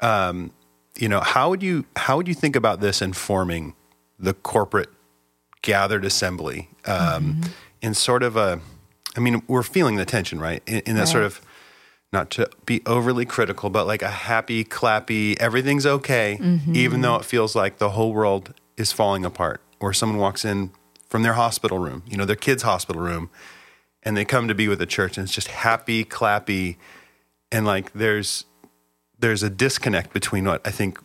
Um, 0.00 0.50
you 0.96 1.08
know, 1.08 1.20
how 1.20 1.50
would 1.50 1.62
you 1.62 1.84
how 1.96 2.16
would 2.16 2.26
you 2.26 2.34
think 2.34 2.56
about 2.56 2.80
this 2.80 3.00
informing 3.02 3.74
the 4.18 4.34
corporate 4.34 4.88
gathered 5.62 6.04
assembly 6.04 6.68
um, 6.86 7.40
in 7.82 7.94
sort 7.94 8.22
of 8.22 8.36
a? 8.36 8.60
I 9.16 9.20
mean, 9.20 9.42
we're 9.46 9.62
feeling 9.62 9.96
the 9.96 10.04
tension, 10.04 10.40
right? 10.40 10.62
In, 10.66 10.80
in 10.86 10.96
that 10.96 11.08
sort 11.08 11.24
of 11.24 11.40
not 12.12 12.30
to 12.30 12.48
be 12.66 12.82
overly 12.86 13.24
critical, 13.24 13.70
but 13.70 13.86
like 13.86 14.02
a 14.02 14.08
happy, 14.08 14.64
clappy, 14.64 15.38
everything's 15.38 15.86
okay, 15.86 16.38
mm-hmm. 16.40 16.74
even 16.74 17.02
though 17.02 17.16
it 17.16 17.24
feels 17.24 17.54
like 17.54 17.78
the 17.78 17.90
whole 17.90 18.12
world 18.12 18.52
is 18.76 18.92
falling 18.92 19.24
apart. 19.24 19.60
Or 19.78 19.92
someone 19.92 20.18
walks 20.18 20.44
in 20.44 20.72
from 21.08 21.22
their 21.22 21.34
hospital 21.34 21.78
room, 21.78 22.02
you 22.06 22.16
know, 22.16 22.24
their 22.24 22.36
kid's 22.36 22.62
hospital 22.62 23.00
room, 23.00 23.30
and 24.02 24.16
they 24.16 24.24
come 24.24 24.48
to 24.48 24.54
be 24.54 24.68
with 24.68 24.78
the 24.78 24.86
church, 24.86 25.16
and 25.16 25.24
it's 25.24 25.34
just 25.34 25.48
happy, 25.48 26.04
clappy, 26.04 26.76
and 27.52 27.64
like 27.64 27.92
there's 27.92 28.44
there's 29.18 29.42
a 29.42 29.50
disconnect 29.50 30.12
between 30.12 30.44
what 30.44 30.66
I 30.66 30.70
think 30.70 30.98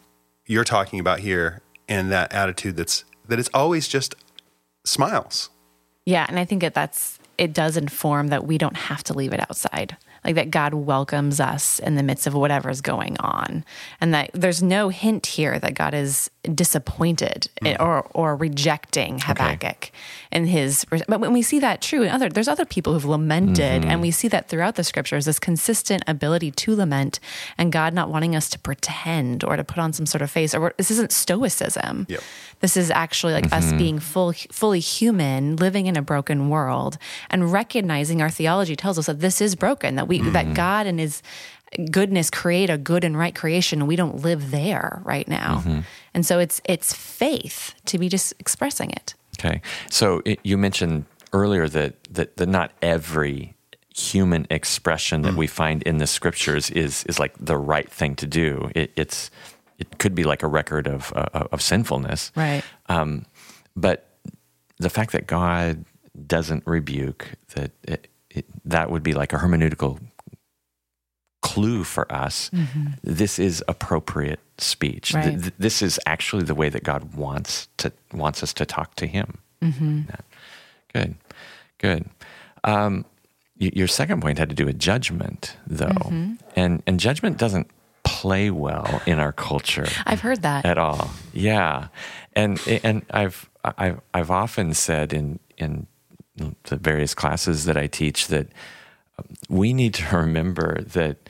you're 0.46 0.64
talking 0.64 1.00
about 1.00 1.20
here 1.20 1.62
and 1.88 2.12
that 2.12 2.34
attitude 2.34 2.78
that's 2.78 3.04
that 3.28 3.40
it's 3.40 3.50
always 3.54 3.88
just 3.88 4.16
smiles. 4.84 5.50
Yeah, 6.06 6.26
and 6.28 6.40
I 6.40 6.46
think 6.46 6.62
that 6.62 6.74
that's 6.74 7.20
it 7.38 7.54
does 7.54 7.78
inform 7.78 8.28
that 8.30 8.46
we 8.46 8.58
don't 8.58 8.78
have 8.78 9.04
to 9.06 9.14
leave 9.14 9.34
it 9.34 9.40
outside. 9.42 9.98
Like 10.26 10.36
that 10.36 10.50
God 10.52 10.74
welcomes 10.74 11.40
us 11.40 11.80
in 11.80 11.96
the 11.96 12.04
midst 12.04 12.26
of 12.26 12.34
whatever 12.34 12.70
is 12.70 12.82
going 12.82 13.16
on. 13.20 13.64
And 14.02 14.14
that 14.14 14.32
there's 14.34 14.64
no 14.64 14.90
hint 14.90 15.28
here 15.28 15.60
that 15.60 15.76
God 15.76 15.94
is 15.94 16.32
disappointed 16.54 17.50
Mm. 17.64 17.80
or 17.80 18.04
or 18.14 18.36
rejecting 18.36 19.20
Habakkuk 19.20 19.92
and 20.32 20.48
his 20.50 20.86
but 21.08 21.20
when 21.20 21.32
we 21.34 21.42
see 21.42 21.60
that 21.60 21.82
true 21.82 22.04
in 22.04 22.10
other 22.10 22.30
there's 22.30 22.48
other 22.48 22.66
people 22.66 22.94
who've 22.94 23.06
lamented 23.06 23.82
Mm-hmm. 23.82 23.90
and 23.90 24.02
we 24.02 24.12
see 24.12 24.28
that 24.28 24.50
throughout 24.50 24.76
the 24.76 24.84
scriptures 24.84 25.26
this 25.26 25.40
consistent 25.40 26.04
ability 26.08 26.52
to 26.52 26.76
lament 26.76 27.20
and 27.58 27.72
God 27.72 27.94
not 27.94 28.10
wanting 28.10 28.36
us 28.36 28.50
to 28.50 28.60
pretend 28.60 29.44
or 29.44 29.56
to 29.56 29.64
put 29.64 29.78
on 29.80 29.94
some 29.94 30.06
sort 30.06 30.22
of 30.22 30.30
face 30.30 30.54
or 30.54 30.74
this 30.78 30.92
isn't 30.92 31.12
stoicism. 31.12 32.06
Yep. 32.10 32.22
This 32.62 32.78
is 32.78 32.90
actually 32.92 33.34
like 33.34 33.52
us 33.52 33.74
being 33.74 34.00
full, 34.00 34.32
fully 34.52 34.80
human, 34.80 35.56
living 35.58 35.86
in 35.88 35.98
a 35.98 36.02
broken 36.02 36.50
world, 36.50 36.98
and 37.30 37.52
recognizing 37.52 38.22
our 38.22 38.30
theology 38.30 38.76
tells 38.76 38.98
us 38.98 39.06
that 39.08 39.20
this 39.20 39.42
is 39.42 39.56
broken. 39.56 39.96
That 39.96 40.08
we, 40.08 40.22
that 40.32 40.54
God 40.56 40.88
and 40.88 40.98
His 41.00 41.22
goodness 41.92 42.30
create 42.30 42.70
a 42.70 42.78
good 42.78 43.04
and 43.04 43.18
right 43.18 43.36
creation, 43.36 43.82
and 43.82 43.88
we 43.88 43.96
don't 43.96 44.22
live 44.24 44.52
there 44.52 45.02
right 45.04 45.28
now. 45.28 45.64
And 46.14 46.26
so 46.26 46.40
it's 46.40 46.62
it's 46.66 46.94
faith 46.94 47.76
to 47.86 47.98
be 47.98 48.10
just 48.10 48.34
expressing 48.40 48.92
it. 48.92 49.16
Okay. 49.40 49.62
So 49.90 50.22
it, 50.26 50.40
you 50.44 50.58
mentioned 50.58 51.06
earlier 51.34 51.68
that, 51.68 52.04
that 52.14 52.38
that 52.38 52.48
not 52.48 52.72
every 52.82 53.56
human 53.96 54.46
expression 54.50 55.22
that 55.22 55.36
we 55.36 55.48
find 55.48 55.82
in 55.84 55.98
the 55.98 56.08
scriptures 56.08 56.70
is 56.72 57.04
is 57.06 57.20
like 57.20 57.34
the 57.40 57.58
right 57.58 57.90
thing 57.90 58.16
to 58.16 58.28
do. 58.28 58.70
It, 58.76 58.92
it's 58.96 59.32
it 59.78 59.98
could 60.00 60.16
be 60.16 60.24
like 60.24 60.44
a 60.44 60.48
record 60.48 60.88
of 60.88 61.14
uh, 61.16 61.48
of 61.52 61.62
sinfulness, 61.62 62.32
Right. 62.36 62.64
Um, 62.88 63.26
but 63.76 64.08
the 64.78 64.90
fact 64.90 65.12
that 65.12 65.28
God 65.28 65.86
doesn't 66.28 66.64
rebuke 66.66 67.32
that 67.56 67.72
it, 67.84 68.08
it, 68.30 68.46
that 68.66 68.90
would 68.90 69.04
be 69.04 69.14
like 69.14 69.34
a 69.34 69.38
hermeneutical 69.38 70.00
clue 71.46 71.84
for 71.84 72.12
us. 72.12 72.50
Mm-hmm. 72.50 72.88
This 73.04 73.38
is 73.40 73.64
appropriate 73.68 74.40
speech. 74.58 75.14
Right. 75.14 75.40
th- 75.42 75.54
this 75.60 75.82
is 75.82 76.00
actually 76.06 76.44
the 76.44 76.56
way 76.56 76.70
that 76.70 76.84
God 76.84 77.14
wants 77.14 77.68
to 77.78 77.92
wants 78.12 78.42
us 78.44 78.54
to 78.54 78.66
talk 78.66 78.96
to 78.96 79.06
Him. 79.06 79.38
Mm-hmm. 79.62 80.02
Yeah. 80.10 80.22
Good, 80.94 81.16
good. 81.78 82.10
Um, 82.64 83.06
y- 83.60 83.72
your 83.74 83.88
second 83.88 84.22
point 84.22 84.40
had 84.40 84.50
to 84.50 84.56
do 84.56 84.66
with 84.66 84.80
judgment, 84.80 85.56
though, 85.68 85.88
mm-hmm. 85.88 86.34
and 86.56 86.82
and 86.88 87.00
judgment 87.00 87.38
doesn't 87.38 87.68
play 88.04 88.50
well 88.52 89.02
in 89.06 89.20
our 89.20 89.34
culture 89.34 89.88
I've 90.06 90.22
heard 90.22 90.42
that. 90.44 90.66
at 90.66 90.78
all. 90.78 91.10
Yeah, 91.34 91.88
and 92.34 92.60
and 92.84 93.06
I've 93.12 93.50
I've 93.64 94.02
I've 94.14 94.32
often 94.32 94.74
said 94.74 95.14
in 95.14 95.40
in 95.58 95.88
the 96.64 96.76
various 96.76 97.14
classes 97.14 97.66
that 97.66 97.78
I 97.78 97.88
teach 97.88 98.28
that 98.28 98.48
we 99.50 99.74
need 99.74 99.94
to 99.96 100.18
remember 100.18 100.82
that 100.82 101.30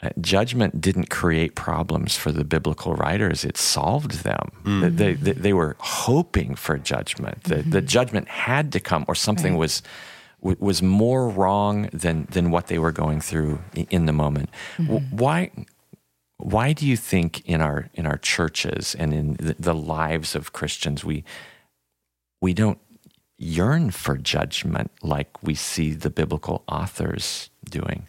uh, 0.00 0.10
judgment 0.20 0.80
didn't 0.80 1.10
create 1.10 1.54
problems 1.54 2.16
for 2.16 2.30
the 2.30 2.44
biblical 2.44 2.94
writers; 2.94 3.44
it 3.44 3.56
solved 3.56 4.22
them. 4.22 4.50
That 4.64 4.70
mm-hmm. 4.70 4.96
They, 4.96 5.14
they 5.14 5.32
they 5.32 5.52
were 5.52 5.76
hoping 5.80 6.54
for 6.54 6.78
judgment. 6.78 7.44
That 7.44 7.70
the 7.70 7.78
mm-hmm. 7.78 7.86
judgment 7.86 8.28
had 8.28 8.72
to 8.72 8.80
come, 8.80 9.04
or 9.08 9.14
something 9.14 9.54
Right. 9.54 9.60
was 9.60 9.82
was 10.40 10.82
more 10.82 11.28
wrong 11.28 11.88
than 11.92 12.26
than 12.30 12.50
what 12.50 12.68
they 12.68 12.78
were 12.78 12.92
going 12.92 13.20
through 13.20 13.58
in 13.74 14.06
the 14.06 14.12
moment. 14.12 14.50
W- 14.78 15.00
mm-hmm. 15.00 15.16
Why? 15.16 15.50
why 16.38 16.72
do 16.72 16.86
you 16.86 16.96
think 16.96 17.42
in 17.46 17.60
our 17.60 17.90
in 17.94 18.06
our 18.06 18.16
churches 18.16 18.94
and 18.98 19.12
in 19.12 19.34
the, 19.34 19.56
the 19.58 19.74
lives 19.74 20.34
of 20.34 20.52
Christians 20.52 21.04
we 21.04 21.24
we 22.40 22.54
don't 22.54 22.78
yearn 23.38 23.90
for 23.90 24.16
judgment 24.16 24.90
like 25.02 25.42
we 25.42 25.54
see 25.54 25.92
the 25.92 26.10
biblical 26.10 26.64
authors 26.68 27.50
doing? 27.68 28.08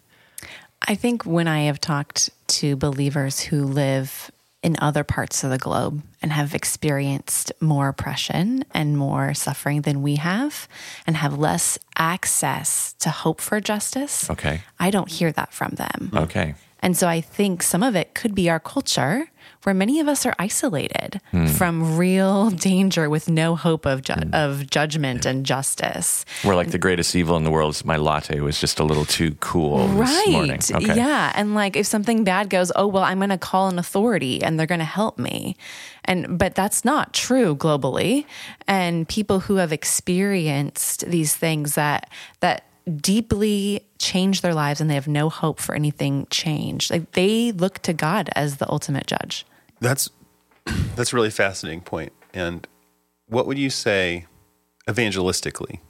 I 0.86 0.94
think 0.94 1.24
when 1.24 1.46
I 1.46 1.62
have 1.62 1.80
talked 1.80 2.30
to 2.58 2.76
believers 2.76 3.40
who 3.40 3.64
live 3.64 4.30
in 4.62 4.76
other 4.78 5.04
parts 5.04 5.42
of 5.42 5.50
the 5.50 5.58
globe 5.58 6.02
and 6.20 6.32
have 6.32 6.54
experienced 6.54 7.50
more 7.60 7.88
oppression 7.88 8.64
and 8.74 8.96
more 8.96 9.32
suffering 9.32 9.82
than 9.82 10.02
we 10.02 10.16
have 10.16 10.68
and 11.06 11.16
have 11.16 11.38
less 11.38 11.78
access 11.96 12.94
to 12.98 13.08
hope 13.10 13.40
for 13.40 13.60
justice, 13.60 14.28
Okay. 14.28 14.60
I 14.78 14.90
don't 14.90 15.10
hear 15.10 15.32
that 15.32 15.52
from 15.54 15.76
them. 15.76 16.10
Okay. 16.14 16.54
And 16.80 16.96
so 16.96 17.08
I 17.08 17.20
think 17.20 17.62
some 17.62 17.82
of 17.82 17.94
it 17.94 18.14
could 18.14 18.34
be 18.34 18.50
our 18.50 18.60
culture 18.60 19.28
where 19.62 19.74
many 19.74 20.00
of 20.00 20.08
us 20.08 20.24
are 20.24 20.34
isolated 20.38 21.20
hmm. 21.30 21.46
from 21.46 21.98
real 21.98 22.50
danger 22.68 23.10
with 23.10 23.28
no 23.28 23.56
hope 23.56 23.86
of 23.86 24.02
ju- 24.02 24.14
hmm. 24.14 24.34
of 24.34 24.68
judgment 24.70 25.26
and 25.26 25.44
justice. 25.44 26.24
We're 26.44 26.54
like 26.54 26.70
the 26.70 26.78
greatest 26.78 27.14
evil 27.14 27.36
in 27.36 27.44
the 27.44 27.50
world 27.50 27.74
is 27.74 27.84
my 27.84 27.96
latte 27.96 28.40
was 28.40 28.60
just 28.60 28.80
a 28.80 28.84
little 28.84 29.04
too 29.04 29.32
cool 29.40 29.86
this 29.88 30.28
morning. 30.28 30.50
Right. 30.50 30.72
Okay. 30.72 30.96
Yeah. 30.96 31.32
And 31.34 31.54
like 31.54 31.76
if 31.76 31.86
something 31.86 32.24
bad 32.24 32.48
goes, 32.48 32.72
oh 32.74 32.86
well, 32.86 33.02
I'm 33.02 33.18
going 33.18 33.30
to 33.30 33.38
call 33.38 33.68
an 33.68 33.78
authority 33.78 34.42
and 34.42 34.58
they're 34.58 34.66
going 34.66 34.78
to 34.78 34.84
help 34.84 35.18
me. 35.18 35.56
And 36.04 36.38
but 36.38 36.54
that's 36.54 36.84
not 36.84 37.12
true 37.12 37.54
globally. 37.54 38.24
And 38.66 39.06
people 39.08 39.40
who 39.40 39.56
have 39.56 39.72
experienced 39.72 41.06
these 41.06 41.36
things 41.36 41.74
that 41.74 42.08
that 42.40 42.64
deeply 42.84 43.86
change 43.98 44.40
their 44.40 44.54
lives 44.54 44.80
and 44.80 44.88
they 44.88 44.94
have 44.94 45.08
no 45.08 45.28
hope 45.28 45.60
for 45.60 45.74
anything 45.74 46.26
changed. 46.30 46.90
Like 46.90 47.12
they 47.12 47.52
look 47.52 47.78
to 47.80 47.92
God 47.92 48.30
as 48.34 48.56
the 48.56 48.70
ultimate 48.70 49.06
judge. 49.06 49.46
That's 49.80 50.10
that's 50.96 51.12
a 51.12 51.16
really 51.16 51.30
fascinating 51.30 51.82
point. 51.82 52.12
And 52.32 52.66
what 53.26 53.46
would 53.46 53.58
you 53.58 53.70
say 53.70 54.26
evangelistically 54.86 55.80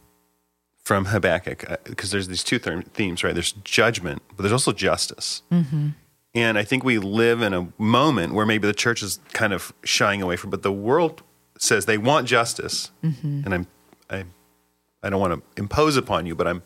from 0.83 1.07
Habakkuk? 1.07 1.71
Uh, 1.71 1.77
because 1.85 2.11
there's 2.11 2.29
these 2.29 2.45
two 2.45 2.59
th- 2.59 2.87
themes, 2.95 3.25
right? 3.25 3.35
There's 3.35 3.53
judgment, 3.53 4.23
but 4.37 4.43
there's 4.43 4.53
also 4.53 4.73
justice. 4.73 5.43
Mm-hmm. 5.51 5.89
And 6.35 6.59
I 6.59 6.63
think 6.63 6.85
we 6.85 6.99
live 6.99 7.43
in 7.43 7.53
a 7.53 7.69
moment 7.77 8.35
where 8.35 8.47
maybe 8.47 8.67
the 8.67 8.75
church 8.75 9.03
is 9.03 9.19
kind 9.33 9.53
of 9.53 9.73
shying 9.83 10.23
away 10.23 10.37
from, 10.37 10.51
but 10.51 10.63
the 10.63 10.73
world 10.73 11.23
says 11.59 11.87
they 11.87 11.99
want 11.99 12.29
justice, 12.29 12.93
mm-hmm. 13.03 13.43
and 13.45 13.53
I'm, 13.53 13.67
I 14.09 14.25
I 15.03 15.11
don't 15.11 15.21
want 15.21 15.35
to 15.35 15.61
impose 15.61 15.97
upon 15.97 16.27
you, 16.27 16.35
but 16.35 16.47
I'm 16.47 16.63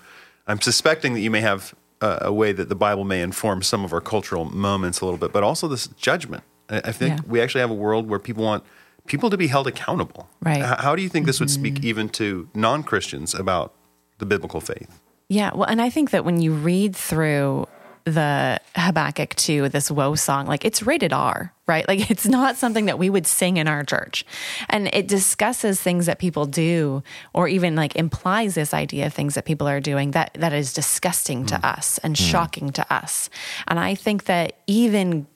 I'm 0.47 0.61
suspecting 0.61 1.15
that 1.15 1.21
you 1.21 1.31
may 1.31 1.41
have 1.41 1.75
a, 2.01 2.19
a 2.23 2.33
way 2.33 2.53
that 2.53 2.69
the 2.69 2.75
Bible 2.75 3.05
may 3.05 3.23
inform 3.23 3.63
some 3.63 3.85
of 3.85 3.93
our 3.93 4.01
cultural 4.01 4.45
moments 4.45 5.01
a 5.01 5.05
little 5.05 5.19
bit, 5.19 5.33
but 5.33 5.43
also 5.43 5.69
this 5.69 5.87
judgment. 5.89 6.45
I, 6.69 6.79
I 6.87 6.93
think 6.93 7.19
Yeah. 7.19 7.25
we 7.27 7.41
actually 7.41 7.61
have 7.63 7.71
a 7.71 7.75
world 7.75 8.09
where 8.09 8.19
people 8.19 8.45
want 8.45 8.65
people 9.07 9.31
to 9.31 9.37
be 9.37 9.49
held 9.49 9.67
accountable. 9.67 10.29
Right. 10.43 10.59
H- 10.59 10.81
how 10.81 10.97
do 10.97 11.03
you 11.03 11.09
think 11.09 11.27
this 11.27 11.41
would 11.41 11.51
speak 11.51 11.75
mm-hmm. 11.75 11.87
even 11.87 12.09
to 12.11 12.49
non 12.55 12.83
Christians 12.83 13.35
about 13.35 13.75
the 14.19 14.27
biblical 14.27 14.61
faith? 14.61 15.01
Yeah, 15.29 15.53
well, 15.55 15.69
and 15.69 15.81
I 15.81 15.91
think 15.91 16.11
that 16.11 16.25
when 16.25 16.41
you 16.41 16.53
read 16.53 16.95
through 16.95 17.67
the 18.04 18.61
Habakkuk 18.76 19.34
2, 19.34 19.70
this 19.70 19.90
woe 19.90 20.14
song, 20.14 20.46
like 20.46 20.64
it's 20.64 20.82
rated 20.82 21.12
R, 21.12 21.54
right? 21.66 21.88
Like 21.88 22.11
it's 22.11 22.26
not 22.26 22.56
something 22.56 22.87
that 22.87 22.99
we 22.99 23.08
would 23.08 23.26
sing 23.26 23.56
in 23.56 23.66
our 23.66 23.82
church. 23.82 24.25
And 24.68 24.88
it 24.92 25.08
discusses 25.08 25.80
things 25.80 26.06
that 26.06 26.18
people 26.18 26.44
do 26.44 27.02
or 27.32 27.49
even 27.49 27.75
like 27.76 27.96
implies 27.96 28.54
this 28.54 28.75
idea 28.75 29.06
of 29.06 29.14
things 29.14 29.34
that 29.34 29.46
people 29.46 29.66
are 29.66 29.80
doing 29.80 30.11
that 30.12 30.34
that 30.34 30.52
is 30.52 30.73
disgusting 30.73 31.46
to 31.46 31.56
hmm. 31.56 31.64
us 31.64 31.99
and 31.99 32.16
hmm. 32.16 32.25
shocking 32.25 32.70
to 32.73 32.92
us. 32.92 33.30
And 33.66 33.78
I 33.78 33.94
think 33.94 34.25
that 34.25 34.58
even 34.66 35.26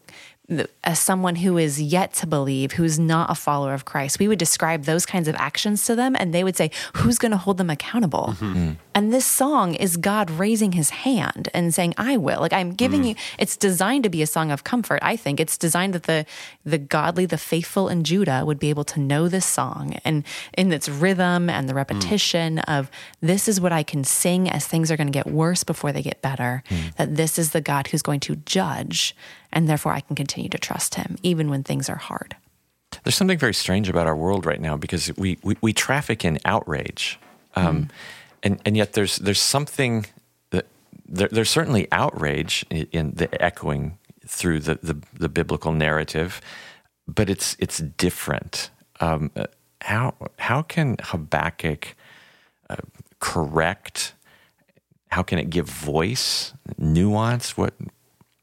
as 0.83 0.99
someone 0.99 1.37
who 1.37 1.59
is 1.59 1.81
yet 1.81 2.15
to 2.15 2.27
believe, 2.27 2.73
who's 2.73 2.99
not 2.99 3.31
a 3.31 3.35
follower 3.35 3.75
of 3.75 3.85
Christ, 3.85 4.19
we 4.19 4.29
would 4.29 4.39
describe 4.39 4.85
those 4.85 5.05
kinds 5.05 5.29
of 5.29 5.35
actions 5.37 5.85
to 5.85 5.95
them 5.95 6.17
and 6.19 6.35
they 6.35 6.43
would 6.43 6.57
say, 6.57 6.71
Who's 6.95 7.19
going 7.19 7.33
to 7.33 7.37
hold 7.37 7.59
them 7.59 7.71
accountable? 7.71 8.35
Mm-hmm. 8.35 8.49
Mm-hmm. 8.49 8.69
Mm. 8.69 8.77
And 8.95 9.13
this 9.13 9.27
song 9.27 9.75
is 9.75 9.97
God 9.97 10.31
raising 10.31 10.73
his 10.73 10.91
hand 10.91 11.49
and 11.55 11.73
saying, 11.73 11.95
I 11.97 12.17
will. 12.17 12.41
Like 12.41 12.53
I'm 12.53 12.73
giving 12.73 13.03
mm. 13.03 13.11
you 13.11 13.15
it's 13.39 13.57
designed 13.57 14.05
to 14.05 14.11
be 14.11 14.23
a 14.23 14.27
song 14.27 14.51
of 14.51 14.65
comfort, 14.65 15.01
I 15.03 15.17
think. 15.17 15.39
It's 15.39 15.57
designed 15.57 15.95
that 15.95 16.05
the 16.05 16.27
the 16.65 16.79
godly, 16.79 17.27
the 17.27 17.39
faithful 17.39 17.89
in 17.89 18.05
Judah 18.05 18.45
would 18.45 18.59
be 18.59 18.71
able 18.71 18.85
to 18.85 19.01
know 19.01 19.29
this 19.29 19.47
song 19.47 19.99
and 20.05 20.25
in 20.57 20.73
its 20.73 20.89
rhythm 20.89 21.49
and 21.49 21.69
the 21.69 21.75
repetition 21.75 22.57
mm. 22.57 22.79
of 22.79 22.91
this 23.21 23.49
is 23.49 23.61
what 23.61 23.73
I 23.73 23.83
can 23.83 24.03
sing 24.03 24.49
as 24.49 24.67
things 24.67 24.91
are 24.91 24.97
going 24.97 25.07
to 25.07 25.13
get 25.13 25.27
worse 25.27 25.63
before 25.63 25.93
they 25.93 26.03
get 26.03 26.23
better. 26.23 26.63
That 26.97 27.17
this 27.17 27.39
is 27.39 27.51
the 27.51 27.61
God 27.61 27.89
who's 27.89 28.03
going 28.03 28.21
to 28.21 28.37
judge 28.37 29.15
and 29.53 29.69
therefore 29.69 29.93
I 29.93 30.01
can 30.01 30.17
continue 30.17 30.49
to 30.51 30.59
trust 30.59 30.95
him 30.97 31.17
even 31.23 31.51
when 31.51 31.63
things 31.63 31.89
are 31.89 31.97
hard. 31.97 32.37
There's 33.05 33.15
something 33.15 33.39
very 33.39 33.55
strange 33.55 33.89
about 33.89 34.07
our 34.07 34.17
world 34.17 34.47
right 34.47 34.61
now 34.61 34.77
because 34.77 35.11
we, 35.17 35.39
we, 35.43 35.57
we 35.61 35.73
traffic 35.73 36.25
in 36.25 36.39
outrage. 36.45 37.19
Um, 37.55 37.89
and, 38.43 38.61
and 38.65 38.77
yet 38.77 38.93
there's, 38.93 39.17
there's 39.17 39.41
something 39.41 40.07
that 40.51 40.67
there, 41.07 41.29
there's 41.31 41.51
certainly 41.51 41.89
outrage 41.93 42.65
in, 42.71 42.87
in 42.93 43.11
the 43.13 43.43
echoing 43.43 43.99
through 44.27 44.61
the, 44.61 44.79
the, 44.83 44.97
the 45.15 45.29
biblical 45.29 45.73
narrative, 45.73 46.41
but 47.07 47.31
it's, 47.31 47.57
it's 47.59 47.79
different. 47.79 48.71
Um, 49.01 49.31
uh, 49.37 49.47
how, 49.81 50.15
how 50.39 50.63
can 50.63 50.97
Habakkuk 51.01 51.97
uh, 52.69 52.77
correct? 53.21 54.15
How 55.09 55.23
can 55.23 55.39
it 55.39 55.51
give 55.51 55.67
voice, 55.67 56.53
nuance? 56.77 57.57
What, 57.57 57.75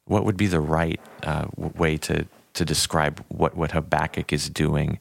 what 0.06 0.26
would 0.26 0.38
be 0.38 0.48
the 0.48 0.60
right 0.60 1.00
uh, 1.24 1.46
way 1.56 1.98
to, 1.98 2.28
to 2.54 2.66
describe 2.66 3.24
what, 3.30 3.56
what 3.56 3.72
Habakkuk 3.72 4.32
is 4.32 4.50
doing? 4.50 5.00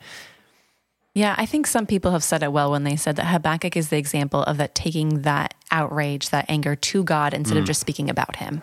Yeah, 1.15 1.35
I 1.39 1.47
think 1.47 1.67
some 1.67 1.87
people 1.87 2.11
have 2.11 2.25
said 2.25 2.43
it 2.43 2.53
well 2.53 2.73
when 2.73 2.83
they 2.83 2.97
said 2.97 3.17
that 3.17 3.27
Habakkuk 3.27 3.77
is 3.77 3.89
the 3.89 3.99
example 3.99 4.43
of 4.43 4.57
that 4.57 4.75
taking 4.75 5.23
that 5.23 5.55
outrage, 5.71 6.31
that 6.31 6.47
anger 6.49 6.75
to 6.75 7.05
God 7.05 7.33
instead 7.35 7.57
of 7.57 7.65
just 7.65 7.81
speaking 7.81 8.11
about 8.11 8.37
him. 8.37 8.63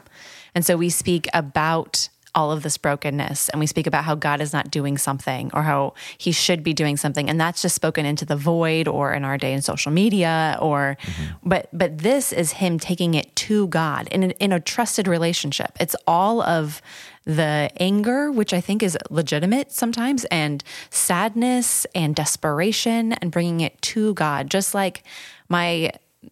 And 0.53 0.65
so 0.65 0.75
we 0.75 0.89
speak 0.89 1.29
about 1.33 2.09
all 2.33 2.51
of 2.51 2.63
this 2.63 2.77
brokenness 2.77 3.49
and 3.49 3.59
we 3.59 3.67
speak 3.67 3.87
about 3.87 4.03
how 4.03 4.15
God 4.15 4.41
is 4.41 4.53
not 4.53 4.71
doing 4.71 4.97
something 4.97 5.51
or 5.53 5.63
how 5.63 5.93
he 6.17 6.31
should 6.31 6.63
be 6.63 6.73
doing 6.73 6.97
something 6.97 7.29
and 7.29 7.39
that's 7.39 7.61
just 7.61 7.75
spoken 7.75 8.05
into 8.05 8.25
the 8.25 8.35
void 8.35 8.87
or 8.87 9.13
in 9.13 9.25
our 9.25 9.37
day 9.37 9.53
in 9.53 9.61
social 9.61 9.91
media 9.91 10.57
or 10.61 10.97
mm-hmm. 11.01 11.49
but 11.49 11.67
but 11.73 11.97
this 11.99 12.31
is 12.31 12.53
him 12.53 12.79
taking 12.79 13.13
it 13.13 13.35
to 13.35 13.67
God 13.67 14.07
in 14.09 14.23
a, 14.23 14.27
in 14.39 14.51
a 14.51 14.59
trusted 14.59 15.07
relationship. 15.07 15.71
It's 15.79 15.95
all 16.07 16.41
of 16.41 16.81
the 17.25 17.69
anger, 17.77 18.31
which 18.31 18.53
I 18.53 18.61
think 18.61 18.81
is 18.83 18.97
legitimate 19.09 19.71
sometimes, 19.71 20.25
and 20.25 20.63
sadness 20.89 21.85
and 21.93 22.15
desperation, 22.15 23.13
and 23.13 23.31
bringing 23.31 23.61
it 23.61 23.81
to 23.83 24.13
God. 24.13 24.49
Just 24.49 24.73
like 24.73 25.03
my 25.49 25.91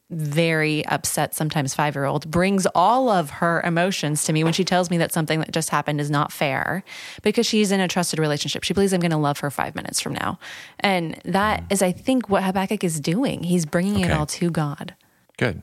very 0.09 0.85
upset, 0.85 1.33
sometimes 1.33 1.73
five 1.73 1.95
year 1.95 2.05
old 2.05 2.29
brings 2.29 2.67
all 2.75 3.09
of 3.09 3.29
her 3.29 3.61
emotions 3.61 4.23
to 4.25 4.33
me 4.33 4.43
when 4.43 4.53
she 4.53 4.63
tells 4.63 4.89
me 4.89 4.97
that 4.97 5.11
something 5.11 5.39
that 5.39 5.51
just 5.51 5.69
happened 5.69 5.99
is 5.99 6.09
not 6.09 6.31
fair 6.31 6.83
because 7.21 7.45
she's 7.45 7.71
in 7.71 7.79
a 7.79 7.87
trusted 7.87 8.19
relationship. 8.19 8.63
She 8.63 8.73
believes 8.73 8.93
I'm 8.93 8.99
going 8.99 9.11
to 9.11 9.17
love 9.17 9.39
her 9.39 9.49
five 9.49 9.75
minutes 9.75 9.99
from 9.99 10.13
now. 10.13 10.39
And 10.79 11.19
that 11.25 11.63
is, 11.69 11.81
I 11.81 11.91
think, 11.91 12.29
what 12.29 12.43
Habakkuk 12.43 12.83
is 12.83 12.99
doing. 12.99 13.43
He's 13.43 13.65
bringing 13.65 14.01
it 14.01 14.11
all 14.11 14.25
to 14.27 14.49
God. 14.51 14.95
Good, 15.37 15.61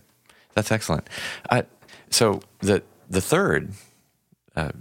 that's 0.54 0.72
excellent. 0.72 1.08
Uh, 1.50 1.62
so 2.10 2.40
the 2.60 2.82
the 3.08 3.20
third 3.20 3.72
uh, 4.56 4.72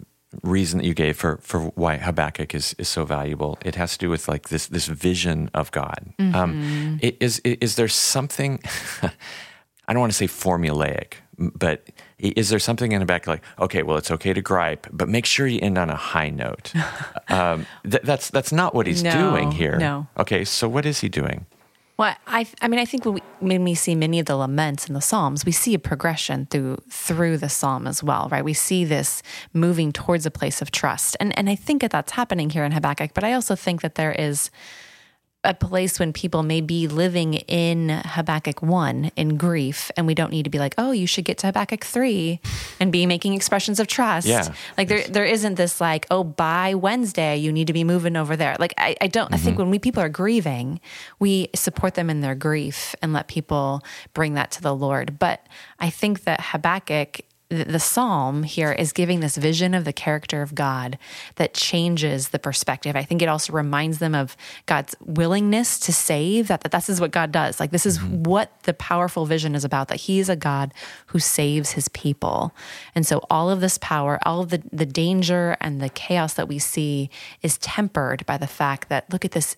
reason 0.43 0.79
that 0.79 0.85
you 0.85 0.93
gave 0.93 1.17
for 1.17 1.37
for 1.41 1.59
why 1.75 1.97
Habakkuk 1.97 2.53
is 2.55 2.75
is 2.77 2.87
so 2.89 3.05
valuable, 3.05 3.57
it 3.65 3.75
has 3.75 3.93
to 3.93 3.97
do 4.05 4.09
with 4.09 4.27
like 4.27 4.49
this 4.49 4.67
this 4.67 4.87
vision 4.87 5.49
of 5.53 5.71
God. 5.71 6.13
Um, 6.19 6.99
is 7.01 7.39
is 7.43 7.75
there 7.75 7.87
something? 7.87 8.59
I 9.87 9.93
don't 9.93 9.99
want 9.99 10.11
to 10.13 10.17
say 10.17 10.27
formulaic, 10.27 11.13
but 11.37 11.87
is 12.17 12.49
there 12.49 12.57
something 12.59 12.91
in 12.91 12.99
the 13.01 13.05
back 13.05 13.27
like, 13.27 13.43
okay, 13.59 13.83
well, 13.83 13.97
it's 13.97 14.09
okay 14.09 14.33
to 14.33 14.41
gripe, 14.41 14.87
but 14.91 15.07
make 15.07 15.27
sure 15.27 15.45
you 15.45 15.59
end 15.61 15.77
on 15.77 15.91
a 15.91 15.95
high 15.95 16.29
note. 16.31 16.73
um, 17.29 17.67
th- 17.83 18.01
that's 18.03 18.29
that's 18.31 18.51
not 18.51 18.73
what 18.73 18.87
he's 18.87 19.03
No, 19.03 19.11
doing 19.11 19.51
here. 19.51 19.77
no. 19.77 20.07
Okay, 20.17 20.43
so 20.43 20.67
what 20.67 20.85
is 20.87 21.01
he 21.01 21.09
doing? 21.09 21.45
Well, 21.97 22.13
I, 22.27 22.45
I 22.61 22.67
mean, 22.67 22.79
I 22.79 22.85
think 22.85 23.05
when 23.05 23.13
we, 23.13 23.21
when 23.39 23.63
we 23.63 23.73
see 23.73 23.95
many 23.95 24.19
of 24.19 24.25
the 24.25 24.35
laments 24.35 24.87
in 24.87 24.93
the 24.93 25.01
Psalms, 25.01 25.45
we 25.45 25.53
see 25.53 25.73
a 25.73 25.79
progression 25.79 26.45
through 26.47 26.77
through 26.89 27.37
the 27.37 27.47
Psalm 27.47 27.87
as 27.87 28.03
well, 28.03 28.27
right? 28.29 28.43
We 28.43 28.53
see 28.53 28.83
this 28.83 29.23
moving 29.53 29.93
towards 29.93 30.25
a 30.25 30.31
place 30.31 30.61
of 30.61 30.71
trust, 30.71 31.15
and 31.21 31.37
and 31.37 31.49
I 31.49 31.55
think 31.55 31.81
that 31.81 31.91
that's 31.91 32.11
happening 32.11 32.49
here 32.49 32.65
in 32.65 32.73
Habakkuk. 32.73 33.13
But 33.13 33.23
I 33.23 33.31
also 33.31 33.55
think 33.55 33.81
that 33.81 33.95
there 33.95 34.11
is 34.11 34.51
a 35.45 35.53
place 35.53 35.99
when 35.99 36.11
people 36.11 36.43
may 36.43 36.61
be 36.61 36.87
living 36.87 37.35
in 37.35 37.89
Habakkuk 37.89 38.61
1 38.61 39.11
in 39.15 39.37
grief, 39.37 39.91
and 39.95 40.07
we 40.07 40.15
don't 40.15 40.31
need 40.31 40.43
to 40.43 40.49
be 40.49 40.59
like, 40.59 40.75
oh, 40.77 40.91
you 40.91 41.07
should 41.07 41.25
get 41.25 41.37
to 41.39 41.47
Habakkuk 41.47 41.83
3 41.83 42.39
and 42.79 42.91
be 42.91 43.05
making 43.05 43.33
expressions 43.33 43.79
of 43.79 43.87
trust. 43.87 44.27
Yeah. 44.27 44.53
Like 44.77 44.87
there, 44.87 45.07
there 45.07 45.25
isn't 45.25 45.55
this 45.55 45.79
like, 45.79 46.05
oh, 46.11 46.23
by 46.23 46.73
Wednesday, 46.73 47.37
you 47.37 47.51
need 47.51 47.67
to 47.67 47.73
be 47.73 47.83
moving 47.83 48.15
over 48.15 48.35
there. 48.35 48.55
Like, 48.59 48.73
I, 48.77 48.95
I 48.99 49.07
don't, 49.07 49.33
I 49.33 49.37
think 49.37 49.53
mm-hmm. 49.53 49.63
when 49.63 49.71
we 49.71 49.79
people 49.79 50.01
are 50.03 50.09
grieving, 50.09 50.81
we 51.19 51.49
support 51.55 51.93
them 51.95 52.09
in 52.09 52.21
their 52.21 52.35
grief 52.35 52.95
and 53.01 53.13
let 53.13 53.27
people 53.27 53.83
bring 54.13 54.33
that 54.33 54.51
to 54.51 54.61
the 54.61 54.75
Lord. 54.75 55.17
But 55.19 55.45
I 55.79 55.89
think 55.89 56.23
that 56.23 56.41
Habakkuk, 56.41 57.21
the 57.49 57.79
psalm 57.79 58.41
here 58.41 58.71
is 58.71 58.91
giving 58.91 59.19
this 59.19 59.37
vision 59.37 59.75
of 59.75 59.85
the 59.85 59.93
character 59.93 60.41
of 60.41 60.55
God 60.55 60.97
that 61.35 61.53
changes 61.53 62.29
the 62.29 62.39
perspective. 62.39 62.95
I 62.95 63.03
think 63.03 63.21
it 63.21 63.29
also 63.29 63.53
reminds 63.53 63.99
them 63.99 64.15
of 64.15 64.35
God's 64.65 64.95
willingness 64.99 65.79
to 65.81 65.93
save, 65.93 66.47
that, 66.47 66.61
that 66.61 66.71
this 66.71 66.89
is 66.89 66.99
what 66.99 67.11
God 67.11 67.31
does. 67.31 67.59
Like, 67.59 67.69
this 67.69 67.85
is 67.85 67.99
mm-hmm. 67.99 68.23
what 68.23 68.51
the 68.63 68.73
powerful 68.73 69.27
vision 69.27 69.53
is 69.53 69.63
about, 69.63 69.89
that 69.89 70.01
He 70.01 70.19
is 70.19 70.27
a 70.27 70.35
God 70.35 70.73
who 71.07 71.19
saves 71.19 71.71
His 71.71 71.87
people. 71.89 72.51
And 72.95 73.05
so, 73.05 73.21
all 73.29 73.51
of 73.51 73.61
this 73.61 73.77
power, 73.77 74.19
all 74.23 74.41
of 74.41 74.49
the, 74.49 74.63
the 74.73 74.85
danger 74.85 75.55
and 75.61 75.79
the 75.81 75.89
chaos 75.89 76.33
that 76.33 76.47
we 76.47 76.57
see 76.57 77.11
is 77.43 77.59
tempered 77.59 78.25
by 78.25 78.37
the 78.37 78.47
fact 78.47 78.89
that, 78.89 79.11
look 79.11 79.23
at 79.23 79.31
this 79.31 79.55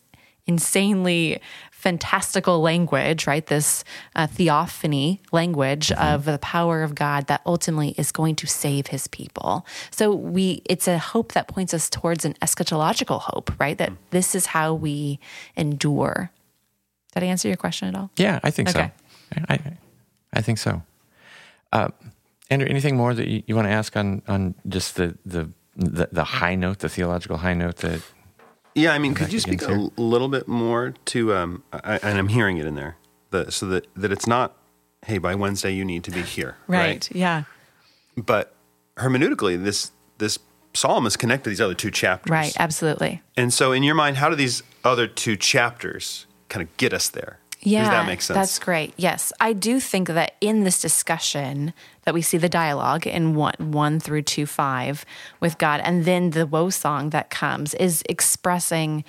insanely 0.48 1.40
fantastical 1.72 2.60
language, 2.62 3.28
right? 3.28 3.46
This 3.46 3.84
uh, 4.16 4.26
theophany 4.28 5.22
language 5.32 5.92
of 5.92 6.26
the 6.26 6.40
power 6.40 6.82
of 6.84 6.96
God 6.96 7.28
that 7.28 7.42
ultimately 7.46 7.90
is 7.98 8.12
going 8.12 8.36
to 8.38 8.48
save 8.48 8.88
his 8.88 9.08
people. 9.08 9.66
So 9.92 10.14
we 10.14 10.62
it's 10.66 10.88
a 10.88 10.98
hope 10.98 11.34
that 11.34 11.48
points 11.48 11.74
us 11.74 11.90
towards 11.90 12.26
an 12.26 12.34
eschatological 12.42 13.22
hope, 13.22 13.52
right? 13.60 13.78
That 13.78 13.94
this 14.10 14.34
is 14.34 14.48
how 14.48 14.74
we 14.74 15.20
endure. 15.56 16.32
Did 17.14 17.24
I 17.24 17.28
answer 17.28 17.48
your 17.48 17.58
question 17.58 17.88
at 17.90 17.96
all? 17.96 18.10
Yeah, 18.18 18.40
I 18.44 18.52
think 18.52 18.70
Okay. 18.70 18.92
so. 19.36 19.42
I, 19.50 19.54
I- 19.54 19.78
I 20.34 20.42
think 20.42 20.58
so. 20.58 20.82
Uh, 21.72 21.88
Andrew, 22.50 22.68
anything 22.70 22.98
more 22.98 23.14
that 23.14 23.28
you, 23.28 23.44
you 23.48 23.56
want 23.56 23.68
to 23.68 23.72
ask 23.72 23.96
on 23.96 24.22
on 24.28 24.56
just 24.68 24.96
the, 24.96 25.18
the 25.26 25.50
the 25.76 26.10
the 26.12 26.24
high 26.24 26.56
note, 26.56 26.80
the 26.80 26.90
theological 26.90 27.38
high 27.38 27.54
note 27.54 27.78
that 27.78 28.02
Yeah, 28.78 28.94
I 28.94 29.00
mean, 29.00 29.16
could 29.16 29.34
you 29.34 29.40
Habakkuk 29.40 29.62
speak 29.62 29.70
a 29.70 29.74
against 29.74 29.98
little 29.98 30.28
bit 30.28 30.48
more 30.48 30.94
to, 31.06 31.34
um, 31.34 31.64
I, 31.74 32.00
and 32.04 32.18
I'm 32.18 32.28
hearing 32.28 32.58
it 32.58 32.66
in 32.66 32.76
there, 32.76 32.98
the, 33.32 33.52
so 33.52 33.66
that, 33.68 33.88
that 33.96 34.12
it's 34.12 34.28
not, 34.28 34.56
hey, 35.06 35.18
by 35.18 35.34
Wednesday 35.34 35.72
you 35.72 35.84
need 35.84 36.04
to 36.04 36.12
be 36.12 36.22
here, 36.22 36.58
right? 36.68 37.10
Yeah. 37.12 37.44
But 38.16 38.54
hermeneutically, 38.98 39.62
this 39.64 39.92
this 40.18 40.40
psalm 40.74 41.06
is 41.06 41.18
connected 41.18 41.46
to 41.46 41.50
these 41.50 41.62
other 41.62 41.74
two 41.74 41.92
chapters, 41.92 42.32
Right. 42.32 42.54
Absolutely. 42.60 43.22
And 43.36 43.54
so, 43.54 43.72
in 43.72 43.84
your 43.84 43.96
mind, 43.96 44.18
how 44.18 44.30
do 44.30 44.36
these 44.36 44.64
other 44.84 45.08
two 45.08 45.36
chapters 45.36 46.26
kind 46.50 46.62
of 46.62 46.76
get 46.78 46.94
us 46.94 47.10
there? 47.10 47.40
Yeah, 47.62 47.82
Does 47.82 47.90
that 47.90 48.06
make 48.06 48.22
sense? 48.22 48.36
That's 48.36 48.60
great. 48.60 48.94
Yes, 48.98 49.34
I 49.40 49.54
do 49.54 49.80
think 49.80 50.08
that 50.10 50.36
in 50.42 50.64
this 50.64 50.82
discussion 50.82 51.74
that 52.04 52.14
we 52.14 52.22
see 52.22 52.38
the 52.38 52.50
dialogue 52.50 53.08
in 53.08 53.36
one, 53.36 53.56
one 53.60 54.00
through 54.00 54.22
two 54.24 54.46
five 54.46 55.06
with 55.40 55.58
God, 55.58 55.82
and 55.84 56.06
then 56.06 56.32
the 56.32 56.46
woe 56.46 56.70
song 56.70 57.10
that 57.10 57.30
comes 57.30 57.74
is 57.74 58.04
expressing 58.08 59.04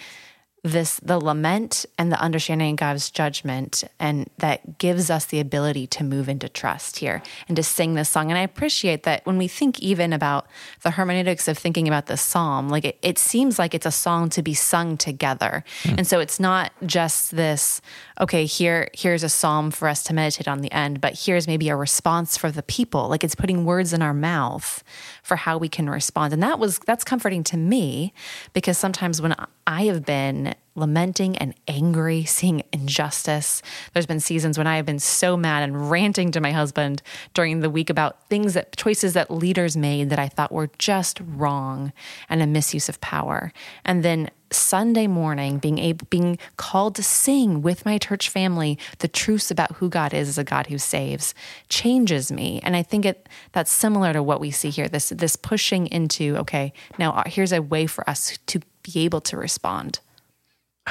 this 0.64 0.99
the 1.01 1.18
lament 1.18 1.87
and 1.99 2.11
the 2.11 2.21
understanding 2.21 2.73
of 2.73 2.77
God's 2.77 3.11
judgment 3.11 3.85
and 3.99 4.29
that 4.38 4.79
gives 4.79 5.09
us 5.09 5.27
the 5.27 5.38
ability 5.40 5.87
to 5.87 6.05
move 6.05 6.29
into 6.29 6.49
trust 6.49 6.99
here 6.99 7.23
and 7.47 7.57
to 7.57 7.62
sing 7.62 7.94
this 7.94 8.09
song. 8.09 8.31
And 8.31 8.38
I 8.38 8.42
appreciate 8.42 9.05
that 9.05 9.25
when 9.25 9.38
we 9.38 9.47
think 9.47 9.81
even 9.81 10.12
about 10.12 10.47
the 10.83 10.90
hermeneutics 10.90 11.47
of 11.47 11.57
thinking 11.57 11.87
about 11.87 12.07
the 12.07 12.16
psalm 12.16 12.68
like 12.68 12.85
it, 12.85 12.99
it 13.03 13.18
seems 13.18 13.59
like 13.59 13.75
it's 13.75 13.87
a 13.87 13.92
song 13.92 14.29
to 14.31 14.42
be 14.42 14.55
sung 14.55 14.97
together. 14.97 15.64
Hmm. 15.85 15.94
And 15.99 16.07
so 16.07 16.18
it's 16.18 16.40
not 16.40 16.73
just 16.85 17.37
this 17.37 17.81
okay 18.21 18.44
here 18.44 18.88
here's 18.94 19.23
a 19.23 19.29
psalm 19.29 19.71
for 19.71 19.87
us 19.88 20.03
to 20.05 20.14
meditate 20.14 20.49
on 20.49 20.61
the 20.61 20.73
end 20.73 21.01
but 21.01 21.18
here's 21.18 21.47
maybe 21.47 21.68
a 21.68 21.77
response 21.77 22.37
for 22.37 22.51
the 22.51 22.62
people. 22.64 23.09
Like 23.09 23.23
it's 23.23 23.37
putting 23.37 23.64
words 23.64 23.92
in 23.92 24.03
our 24.03 24.14
mouth 24.14 24.83
for 25.23 25.37
how 25.37 25.57
we 25.57 25.68
can 25.68 25.88
respond. 25.88 26.33
And 26.33 26.42
that 26.42 26.59
was 26.59 26.81
that's 26.81 27.05
comforting 27.05 27.44
to 27.44 27.57
me 27.57 28.12
because 28.53 28.77
sometimes 28.77 29.23
when 29.23 29.35
I 29.66 29.85
have 29.85 30.05
been 30.05 30.47
lamenting 30.78 31.37
and 31.38 31.54
angry, 31.66 32.24
seeing 32.24 32.62
injustice. 32.72 33.62
There's 33.92 34.06
been 34.06 34.20
seasons 34.20 34.56
when 34.56 34.66
I 34.66 34.76
have 34.76 34.87
been 34.87 35.00
so 35.00 35.37
mad 35.37 35.62
and 35.62 35.90
ranting 35.90 36.30
to 36.32 36.40
my 36.40 36.52
husband 36.52 37.02
during 37.34 37.61
the 37.61 37.70
week 37.70 37.90
about 37.90 38.28
things 38.28 38.54
that 38.54 38.76
choices 38.76 39.12
that 39.14 39.30
leaders 39.30 39.76
made 39.76 40.11
that 40.11 40.18
I 40.18 40.28
thought 40.28 40.52
were 40.52 40.70
just 40.78 41.20
wrong 41.20 41.92
and 42.28 42.42
a 42.42 42.46
misuse 42.46 42.88
of 42.88 43.00
power. 43.00 43.52
And 43.84 44.04
then 44.04 44.30
Sunday 44.50 45.06
morning, 45.06 45.58
being 45.58 45.78
able, 45.78 46.06
being 46.08 46.38
called 46.56 46.94
to 46.94 47.02
sing 47.02 47.61
with 47.61 47.84
my 47.84 47.98
church 47.98 48.30
family 48.30 48.78
the 49.00 49.08
truths 49.08 49.50
about 49.50 49.72
who 49.72 49.90
God 49.90 50.14
is 50.14 50.28
as 50.28 50.38
a 50.38 50.44
God 50.44 50.68
who 50.68 50.78
saves, 50.78 51.34
changes 51.68 52.32
me. 52.32 52.61
And 52.62 52.74
I 52.74 52.82
think 52.82 53.04
it 53.04 53.28
that's 53.52 53.70
similar 53.70 54.12
to 54.14 54.22
what 54.22 54.40
we 54.40 54.50
see 54.50 54.70
here. 54.70 54.88
This 54.88 55.11
this 55.11 55.37
pushing 55.37 55.87
into 55.88 56.37
okay, 56.38 56.72
now 56.98 57.12
uh, 57.12 57.24
here's 57.26 57.52
a 57.52 57.61
way 57.61 57.87
for 57.87 58.08
us 58.08 58.38
to 58.46 58.61
be 58.82 59.00
able 59.00 59.20
to 59.22 59.37
respond. 59.37 60.00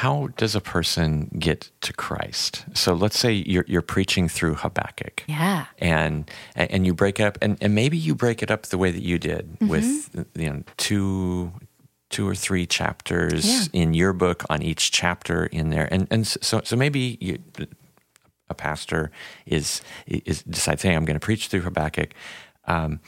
How 0.04 0.28
does 0.38 0.56
a 0.56 0.62
person 0.62 1.30
get 1.40 1.72
to 1.82 1.92
Christ? 1.94 2.66
So 2.74 2.94
let's 2.94 3.18
say 3.18 3.32
you're, 3.34 3.66
you're 3.68 3.82
preaching 3.96 4.30
through 4.30 4.56
Habakkuk. 4.56 5.24
Yeah. 5.28 5.66
And 5.80 6.30
and 6.56 6.86
you 6.86 6.94
break 6.94 7.20
it 7.20 7.24
up 7.24 7.38
and, 7.42 7.58
and 7.62 7.74
maybe 7.74 7.98
you 7.98 8.14
break 8.16 8.44
it 8.44 8.52
up 8.52 8.68
the 8.68 8.78
way 8.78 8.92
that 8.92 9.02
you 9.04 9.18
did 9.18 9.46
Mm-hmm. 9.60 9.68
with 9.70 10.26
you 10.36 10.50
know 10.50 10.64
two 10.78 11.52
two 12.10 12.28
or 12.28 12.36
three 12.36 12.66
chapters 12.66 13.46
Yeah. 13.46 13.82
in 13.82 13.94
your 13.94 14.14
book 14.14 14.44
on 14.50 14.62
each 14.62 14.92
chapter 14.92 15.46
in 15.48 15.70
there. 15.72 15.88
And 15.92 16.08
and 16.12 16.26
so 16.28 16.62
so 16.64 16.76
maybe 16.76 17.18
you, 17.20 17.40
a 18.50 18.54
pastor 18.54 19.10
is 19.46 19.82
is 20.06 20.44
decides, 20.44 20.84
hey, 20.84 20.94
I'm 20.96 21.06
going 21.06 21.20
to 21.20 21.26
preach 21.26 21.48
through 21.48 21.62
Habakkuk. 21.62 22.14
Um, 22.66 23.00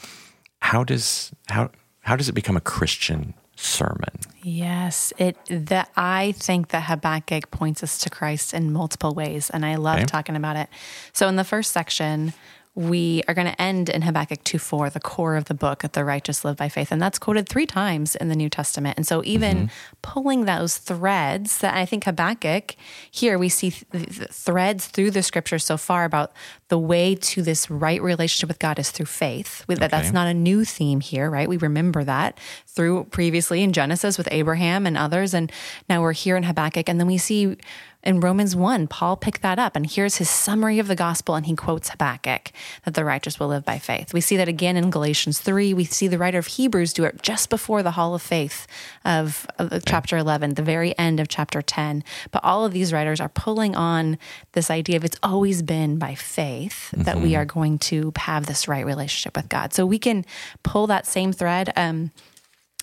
how 0.61 0.83
does 0.83 1.31
how 1.49 1.69
how 2.01 2.15
does 2.15 2.29
it 2.29 2.33
become 2.35 2.57
a 2.57 2.61
Christian 2.61 3.33
sermon? 3.59 4.09
Yes, 4.41 5.11
it 5.17 5.37
that 5.49 5.89
I 5.95 6.33
think 6.37 6.69
that 6.69 6.83
Habakkuk 6.83 7.51
points 7.51 7.83
us 7.83 7.97
to 7.99 8.09
Christ 8.09 8.53
in 8.53 8.71
multiple 8.71 9.13
ways, 9.13 9.49
and 9.49 9.65
I 9.65 9.75
love 9.75 9.97
Okay. 9.97 10.05
talking 10.05 10.35
about 10.35 10.55
it. 10.55 10.69
So 11.13 11.27
in 11.27 11.35
the 11.35 11.43
first 11.43 11.71
section, 11.71 12.33
we 12.79 13.21
are 13.27 13.33
going 13.33 13.45
to 13.45 13.61
end 13.61 13.89
in 13.89 14.03
Habakkuk 14.03 14.41
2 14.45 14.57
4, 14.57 14.89
the 14.89 15.01
core 15.01 15.35
of 15.35 15.45
the 15.45 15.53
book, 15.53 15.81
that 15.81 15.91
the 15.91 16.05
righteous 16.05 16.45
live 16.45 16.55
by 16.55 16.69
faith. 16.69 16.93
And 16.93 17.01
that's 17.01 17.19
quoted 17.19 17.49
three 17.49 17.65
times 17.65 18.15
in 18.15 18.29
the 18.29 18.37
New 18.37 18.47
Testament. 18.47 18.95
And 18.95 19.05
so, 19.05 19.21
even 19.25 19.57
mm-hmm. 19.57 19.95
pulling 20.01 20.45
those 20.45 20.77
threads 20.77 21.57
that 21.57 21.75
I 21.75 21.85
think 21.85 22.05
Habakkuk, 22.05 22.77
here 23.11 23.37
we 23.37 23.49
see 23.49 23.71
th- 23.71 23.85
th- 23.91 24.29
threads 24.29 24.87
through 24.87 25.11
the 25.11 25.21
scripture 25.21 25.59
so 25.59 25.75
far 25.75 26.05
about 26.05 26.31
the 26.69 26.79
way 26.79 27.15
to 27.15 27.41
this 27.41 27.69
right 27.69 28.01
relationship 28.01 28.47
with 28.47 28.59
God 28.59 28.79
is 28.79 28.91
through 28.91 29.07
faith. 29.07 29.65
We- 29.67 29.75
that 29.75 29.91
That's 29.91 30.13
not 30.13 30.27
a 30.27 30.33
new 30.33 30.63
theme 30.63 31.01
here, 31.01 31.29
right? 31.29 31.49
We 31.49 31.57
remember 31.57 32.05
that 32.05 32.39
through 32.65 33.05
previously 33.05 33.61
in 33.61 33.73
Genesis 33.73 34.17
with 34.17 34.29
Abraham 34.31 34.85
and 34.85 34.95
others. 34.95 35.33
And 35.33 35.51
now 35.89 36.01
we're 36.01 36.13
here 36.13 36.37
in 36.37 36.43
Habakkuk. 36.43 36.87
And 36.87 36.97
then 36.97 37.07
we 37.07 37.17
see 37.17 37.57
in 38.01 38.21
Romans 38.21 38.55
1, 38.55 38.87
Paul 38.87 39.17
picked 39.17 39.41
that 39.41 39.59
up. 39.59 39.75
And 39.75 39.85
here's 39.85 40.15
his 40.17 40.29
summary 40.29 40.79
of 40.79 40.87
the 40.87 40.95
gospel. 40.95 41.35
And 41.35 41.45
he 41.45 41.55
quotes 41.55 41.89
Habakkuk 41.89 42.51
that 42.85 42.93
the 42.93 43.03
righteous 43.03 43.39
will 43.39 43.49
live 43.49 43.65
by 43.65 43.77
faith. 43.77 44.13
We 44.13 44.21
see 44.21 44.37
that 44.37 44.47
again 44.47 44.77
in 44.77 44.89
Galatians 44.89 45.39
3. 45.39 45.73
We 45.73 45.83
see 45.83 46.07
the 46.07 46.17
writer 46.17 46.37
of 46.37 46.47
Hebrews 46.47 46.93
do 46.93 47.03
it 47.03 47.21
just 47.21 47.49
before 47.49 47.83
the 47.83 47.91
hall 47.91 48.15
of 48.15 48.21
faith 48.21 48.67
of, 49.03 49.45
of 49.57 49.83
chapter 49.85 50.15
11, 50.15 50.53
the 50.53 50.63
very 50.63 50.97
end 50.97 51.19
of 51.19 51.27
chapter 51.27 51.61
10. 51.61 52.03
But 52.31 52.43
all 52.43 52.63
of 52.63 52.71
these 52.71 52.93
writers 52.93 53.19
are 53.19 53.29
pulling 53.29 53.75
on 53.75 54.17
this 54.53 54.71
idea 54.71 54.95
of 54.95 55.03
it's 55.03 55.19
always 55.21 55.61
been 55.61 55.97
by 55.97 56.15
faith 56.15 56.91
that 56.91 57.17
we 57.17 57.35
are 57.35 57.45
going 57.45 57.79
to 57.79 58.13
have 58.15 58.45
this 58.45 58.69
right 58.69 58.85
relationship 58.85 59.35
with 59.35 59.49
God. 59.49 59.73
So 59.73 59.85
we 59.85 59.99
can 59.99 60.25
pull 60.63 60.87
that 60.87 61.05
same 61.05 61.33
thread. 61.33 61.73
Um, 61.75 62.11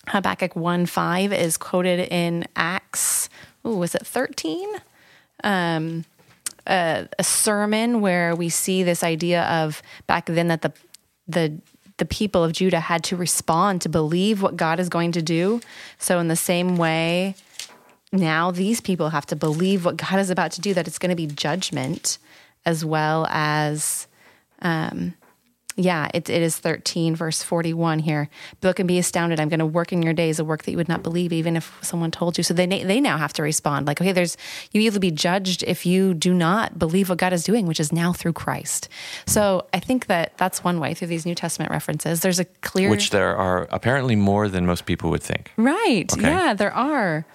Habakkuk 0.09 0.55
1 0.55 0.87
5 0.87 1.33
is 1.33 1.57
quoted 1.57 2.01
in 2.13 2.47
Acts, 2.55 3.31
ooh, 3.67 3.79
was 3.79 3.95
it 3.95 4.07
13? 4.07 4.69
Um, 5.47 6.05
a, 6.67 7.09
a 7.19 7.25
sermon 7.25 8.01
where 8.01 8.35
we 8.35 8.49
see 8.49 8.83
this 8.83 9.05
idea 9.05 9.45
of 9.45 9.83
back 10.07 10.27
then 10.27 10.49
that 10.49 10.63
the, 10.63 10.73
the, 11.29 11.59
the 11.99 12.05
people 12.05 12.43
of 12.43 12.53
Judah 12.53 12.81
had 12.81 13.05
to 13.05 13.17
respond 13.17 13.81
to 13.83 13.89
believe 13.89 14.43
what 14.43 14.57
God 14.57 14.81
is 14.81 14.89
going 14.89 15.13
to 15.13 15.23
do. 15.23 15.61
So, 15.99 16.19
in 16.19 16.29
the 16.29 16.37
same 16.37 16.77
way, 16.77 17.37
now 18.13 18.51
these 18.51 18.81
people 18.81 19.11
have 19.11 19.27
to 19.27 19.37
believe 19.37 19.85
what 19.85 19.97
God 19.97 20.19
is 20.19 20.31
about 20.31 20.53
to 20.53 20.61
do, 20.61 20.75
that 20.75 20.87
it's 20.87 20.99
going 20.99 21.11
to 21.11 21.17
be 21.17 21.27
judgment 21.27 22.19
as 22.65 22.85
well 22.85 23.27
as 23.31 24.09
um, 24.63 25.15
yeah, 25.77 26.09
it, 26.15 26.31
it 26.31 26.43
is 26.43 26.57
13, 26.57 27.15
verse 27.15 27.43
41 27.43 27.99
here. 27.99 28.31
Look 28.63 28.79
and 28.79 28.89
be 28.89 28.99
astounded. 28.99 29.39
I'm 29.39 29.51
going 29.51 29.61
to 29.61 29.67
work 29.67 29.93
in 29.93 30.03
your 30.03 30.15
days 30.15 30.39
a 30.39 30.45
work 30.45 30.63
that 30.63 30.71
you 30.71 30.77
would 30.79 30.89
not 30.89 31.03
believe, 31.03 31.35
even 31.35 31.55
if 31.55 31.77
someone 31.83 32.11
told 32.11 32.39
you. 32.39 32.45
So 32.45 32.55
they, 32.55 32.67
they 32.67 32.99
now 32.99 33.19
have 33.19 33.35
to 33.35 33.43
respond 33.43 33.87
like, 33.87 34.01
okay, 34.01 34.13
there's, 34.13 34.39
you 34.73 34.81
either 34.81 34.99
be 34.99 35.11
judged 35.11 35.63
if 35.65 35.85
you 35.85 36.15
do 36.15 36.33
not 36.33 36.79
believe 36.79 37.11
what 37.11 37.19
God 37.19 37.35
is 37.35 37.45
doing, 37.45 37.67
which 37.67 37.79
is 37.79 37.93
now 37.93 38.15
through 38.15 38.33
Christ. 38.33 38.89
So 39.27 39.67
I 39.75 39.81
think 39.81 40.07
that 40.07 40.37
that's 40.39 40.65
one 40.65 40.81
way 40.81 40.95
through 40.95 41.09
these 41.09 41.27
New 41.27 41.35
Testament 41.35 41.71
references. 41.71 42.21
There's 42.21 42.41
a 42.41 42.47
clear. 42.47 42.89
Which 42.89 43.11
there 43.11 43.37
are 43.37 43.69
apparently 43.71 44.17
more 44.17 44.49
than 44.49 44.65
most 44.65 44.87
people 44.87 45.11
would 45.11 45.23
think. 45.23 45.53
Right. 45.59 46.07
Okay. 46.11 46.23
Yeah, 46.23 46.55
there 46.55 46.73
are. 46.73 47.27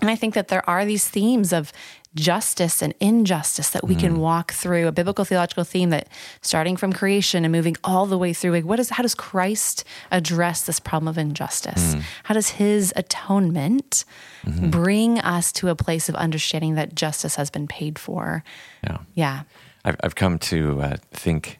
And 0.00 0.10
I 0.10 0.16
think 0.16 0.34
that 0.34 0.48
there 0.48 0.68
are 0.68 0.84
these 0.84 1.08
themes 1.08 1.52
of 1.52 1.72
justice 2.14 2.80
and 2.80 2.94
injustice 3.00 3.70
that 3.70 3.82
we 3.82 3.96
can 3.96 4.20
walk 4.20 4.52
through 4.52 4.86
a 4.86 4.92
biblical 4.92 5.24
theological 5.24 5.64
theme 5.64 5.90
that 5.90 6.08
starting 6.42 6.76
from 6.76 6.92
creation 6.92 7.44
and 7.44 7.50
moving 7.50 7.76
all 7.82 8.06
the 8.06 8.16
way 8.16 8.32
through 8.32 8.52
like 8.52 8.64
what 8.64 8.78
is 8.78 8.90
how 8.90 9.02
does 9.02 9.16
Christ 9.16 9.82
address 10.12 10.62
this 10.62 10.78
problem 10.78 11.08
of 11.08 11.18
injustice? 11.18 11.96
How 12.24 12.34
does 12.34 12.50
his 12.50 12.92
atonement 12.94 14.04
bring 14.44 15.18
us 15.18 15.50
to 15.52 15.68
a 15.68 15.74
place 15.74 16.08
of 16.08 16.14
understanding 16.14 16.76
that 16.76 16.94
justice 16.94 17.34
has 17.34 17.50
been 17.50 17.66
paid 17.66 17.98
for? 17.98 18.44
Yeah. 18.84 18.98
Yeah. 19.14 19.42
I've, 19.84 19.96
I've 20.02 20.14
come 20.14 20.38
to 20.38 20.80
uh, 20.80 20.96
think 21.10 21.58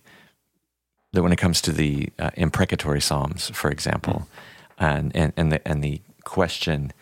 that 1.13 1.23
when 1.23 1.33
it 1.33 1.37
comes 1.37 1.61
to 1.63 1.73
the 1.73 2.11
uh, 2.19 2.31
imprecatory 2.35 3.01
psalms, 3.01 3.51
for 3.51 3.71
example, 3.71 4.29
and 4.79 5.15
and 5.17 5.33
and 5.37 5.51
the 5.51 5.67
and 5.67 5.83
the 5.83 6.01
question, 6.25 6.93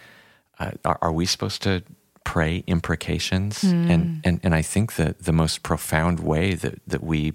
uh, 0.63 0.71
are, 0.85 0.99
are 1.03 1.13
we 1.13 1.27
supposed 1.27 1.63
to 1.63 1.83
pray 2.25 2.63
imprecations? 2.67 3.63
And 3.65 4.21
and 4.25 4.41
and 4.45 4.55
I 4.55 4.63
think 4.63 4.95
that 4.95 5.25
the 5.25 5.33
most 5.33 5.63
profound 5.63 6.21
way 6.21 6.55
that 6.55 6.75
that 6.87 7.03
we 7.03 7.33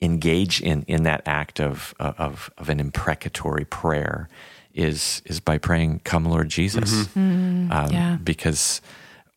engage 0.00 0.60
in 0.62 0.82
in 0.86 1.02
that 1.04 1.22
act 1.26 1.60
of 1.60 1.94
of 1.98 2.50
of 2.58 2.68
an 2.68 2.80
imprecatory 2.80 3.64
prayer 3.64 4.28
is 4.74 5.22
is 5.26 5.40
by 5.40 5.58
praying, 5.58 6.00
"Come, 6.04 6.24
Lord 6.24 6.48
Jesus," 6.48 7.08
um, 7.16 7.68
yeah. 7.90 8.18
because 8.22 8.80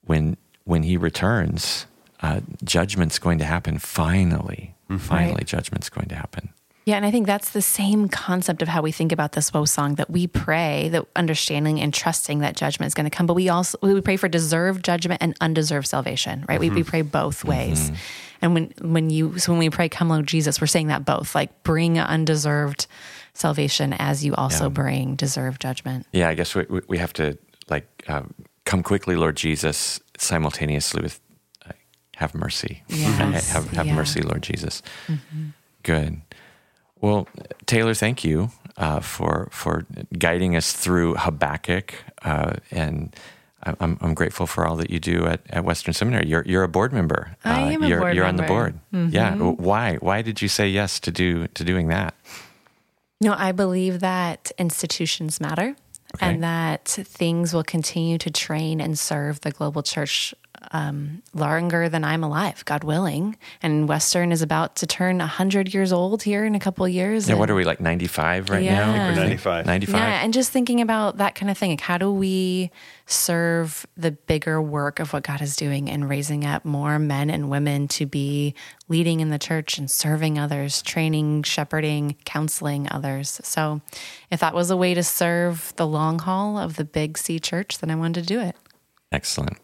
when 0.06 0.38
when 0.66 0.84
He 0.84 0.98
returns, 0.98 1.86
uh, 2.22 2.40
judgment's 2.64 3.20
going 3.20 3.40
to 3.40 3.46
happen. 3.46 3.80
Finally, 3.80 4.76
finally, 5.00 5.34
Right. 5.34 5.48
judgment's 5.48 5.90
going 5.90 6.08
to 6.10 6.16
happen. 6.16 6.50
Yeah, 6.86 6.98
and 6.98 7.06
I 7.06 7.12
think 7.12 7.28
that's 7.28 7.52
the 7.52 7.62
same 7.62 8.10
concept 8.10 8.62
of 8.62 8.68
how 8.68 8.82
we 8.82 8.92
think 8.92 9.12
about 9.14 9.32
this 9.32 9.54
woe 9.54 9.64
song 9.64 9.96
that 9.96 10.10
we 10.10 10.28
pray, 10.28 10.90
that 10.90 11.06
understanding 11.16 11.80
and 11.80 11.94
trusting 11.94 12.40
that 12.40 12.58
judgment 12.58 12.88
is 12.88 12.94
going 12.94 13.06
to 13.06 13.10
come, 13.10 13.26
but 13.26 13.36
we 13.36 13.48
also 13.48 13.78
we 13.82 14.02
pray 14.02 14.18
for 14.18 14.28
deserved 14.28 14.84
judgment 14.84 15.22
and 15.24 15.34
undeserved 15.40 15.88
salvation, 15.88 16.44
right? 16.50 16.60
We, 16.60 16.70
we 16.70 16.84
pray 16.84 17.02
both 17.02 17.46
ways. 17.46 17.92
And 18.42 18.54
when 18.54 18.74
when 18.82 19.10
you 19.10 19.40
so 19.40 19.54
when 19.54 19.60
we 19.60 19.70
pray 19.70 19.88
come 19.88 20.10
Lord 20.10 20.28
Jesus, 20.28 20.60
we're 20.60 20.68
saying 20.68 20.88
that 20.88 21.06
both, 21.06 21.34
like 21.36 21.64
bring 21.64 21.98
undeserved 22.00 22.88
salvation 23.34 23.94
as 23.94 24.26
you 24.26 24.36
also 24.36 24.66
Yeah. 24.66 24.70
bring 24.70 25.16
deserved 25.16 25.62
judgment. 25.62 26.06
Yeah, 26.12 26.28
I 26.28 26.34
guess 26.36 26.54
we 26.54 26.66
we- 26.70 26.82
we 26.90 26.98
have 26.98 27.14
to 27.14 27.38
like 27.70 27.88
uh, 28.10 28.24
come 28.66 28.84
quickly, 28.84 29.16
Lord 29.16 29.38
Jesus, 29.38 30.02
simultaneously 30.18 31.02
with 31.02 31.22
uh, 31.66 31.72
have 32.18 32.36
mercy. 32.36 32.84
Yes, 32.90 33.50
have 33.54 33.70
have 33.72 33.88
yeah. 33.88 33.96
mercy, 33.96 34.22
Lord 34.22 34.44
Jesus. 34.44 34.82
Good. 35.84 36.22
Well, 37.04 37.28
Taylor, 37.66 37.94
thank 37.94 38.24
you 38.24 38.50
uh, 38.78 39.02
for 39.02 39.50
for 39.52 39.86
guiding 40.18 40.56
us 40.56 40.72
through 40.72 41.16
Habakkuk, 41.16 41.94
uh, 42.24 42.54
and 42.72 43.14
I- 43.64 43.76
I'm 43.82 43.98
I'm 44.00 44.14
grateful 44.14 44.48
for 44.48 44.66
all 44.66 44.78
that 44.78 44.90
you 44.90 45.00
do 45.02 45.26
at, 45.28 45.42
at 45.50 45.66
Western 45.66 45.94
Seminary. 45.94 46.28
You're 46.30 46.46
you're 46.46 46.64
a 46.64 46.70
board 46.70 46.94
member. 46.94 47.36
I 47.44 47.64
Uh, 47.64 47.70
am 47.76 47.84
a 47.84 47.88
you're, 47.90 48.00
board 48.00 48.16
You're 48.16 48.26
on 48.26 48.38
the 48.38 48.44
member. 48.44 48.72
Mm-hmm. 48.94 49.02
board. 49.10 49.14
Yeah. 49.14 49.36
Why 49.36 49.96
why 49.98 50.22
did 50.22 50.42
you 50.42 50.48
say 50.48 50.70
yes 50.70 51.00
to 51.02 51.12
do 51.12 51.48
to 51.48 51.64
doing 51.66 51.90
that? 51.90 52.14
No, 53.20 53.36
I 53.38 53.52
believe 53.52 54.00
that 54.00 54.52
institutions 54.58 55.42
matter. 55.42 55.76
Okay. 56.16 56.28
and 56.30 56.44
that 56.44 56.86
things 57.20 57.54
will 57.56 57.64
continue 57.64 58.20
to 58.20 58.30
train 58.30 58.80
and 58.80 59.00
serve 59.00 59.42
the 59.42 59.50
global 59.50 59.82
church 59.82 60.36
um, 60.72 61.22
longer 61.34 61.90
than 61.90 62.04
I'm 62.04 62.24
alive, 62.24 62.64
God 62.66 62.84
willing. 62.84 63.38
And 63.62 63.88
Western 63.88 64.32
is 64.32 64.42
about 64.42 64.76
to 64.78 64.88
turn 64.88 65.18
100 65.20 65.74
years 65.74 65.92
old 65.92 66.24
here 66.24 66.46
in 66.46 66.56
a 66.56 66.60
couple 66.60 66.86
of 66.86 66.92
years. 66.92 67.28
Yeah, 67.28 67.36
what 67.36 67.50
are 67.50 67.56
we 67.56 67.64
like 67.64 67.80
95 67.82 68.50
right 68.50 68.64
Yeah. 68.64 68.76
now? 68.86 68.92
I 68.92 68.96
think 68.96 69.18
we're 69.18 69.24
95. 69.24 69.66
95. 69.66 69.96
Yeah, 69.96 70.24
and 70.24 70.34
just 70.34 70.52
thinking 70.52 70.82
about 70.82 71.18
that 71.18 71.36
kind 71.36 71.50
of 71.50 71.58
thing. 71.58 71.72
Like, 71.72 71.82
how 71.82 71.98
do 71.98 72.12
we 72.12 72.72
serve 73.06 73.86
the 73.98 74.12
bigger 74.12 74.62
work 74.62 75.00
of 75.00 75.14
what 75.14 75.24
God 75.24 75.42
is 75.42 75.56
doing 75.56 75.90
and 75.90 76.10
raising 76.10 76.46
up 76.46 76.64
more 76.66 77.00
men 77.00 77.30
and 77.30 77.50
women 77.50 77.88
to 77.90 78.06
be 78.06 78.56
leading 78.88 79.20
in 79.20 79.30
the 79.30 79.40
church 79.40 79.78
and 79.78 79.90
serving 79.92 80.40
others, 80.40 80.82
training, 80.82 81.44
shepherding, 81.44 82.16
counseling 82.26 82.88
others? 82.92 83.40
So, 83.44 83.82
if 84.32 84.40
that 84.40 84.54
was 84.56 84.70
a 84.72 84.78
way 84.78 84.94
to 84.94 85.04
serve 85.04 85.74
the 85.76 85.86
long 85.88 86.20
haul 86.20 86.58
of 86.58 86.76
the 86.76 86.86
big 86.86 87.18
C 87.18 87.40
church, 87.40 87.80
then 87.80 87.92
I 87.92 87.96
wanted 87.96 88.22
to 88.22 88.26
do 88.26 88.40
it. 88.40 88.56
Excellent. 89.12 89.58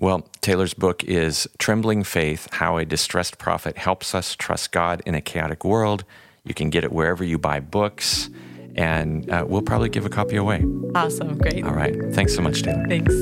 Well, 0.00 0.24
Taylor's 0.40 0.74
book 0.74 1.02
is 1.02 1.48
Trembling 1.58 2.04
Faith 2.04 2.46
How 2.52 2.76
a 2.76 2.84
Distressed 2.84 3.38
Prophet 3.38 3.76
Helps 3.76 4.14
Us 4.14 4.36
Trust 4.36 4.70
God 4.70 5.02
in 5.04 5.16
a 5.16 5.20
Chaotic 5.20 5.64
World. 5.64 6.04
You 6.44 6.54
can 6.54 6.70
get 6.70 6.84
it 6.84 6.92
wherever 6.92 7.24
you 7.24 7.36
buy 7.36 7.58
books, 7.58 8.30
and 8.76 9.28
uh, 9.28 9.44
we'll 9.46 9.62
probably 9.62 9.88
give 9.88 10.06
a 10.06 10.08
copy 10.08 10.36
away. 10.36 10.64
Awesome. 10.94 11.36
Great. 11.36 11.64
All 11.64 11.74
right. 11.74 11.96
Thanks 12.14 12.32
so 12.32 12.42
much, 12.42 12.62
Taylor. 12.62 12.86
Thanks. 12.88 13.12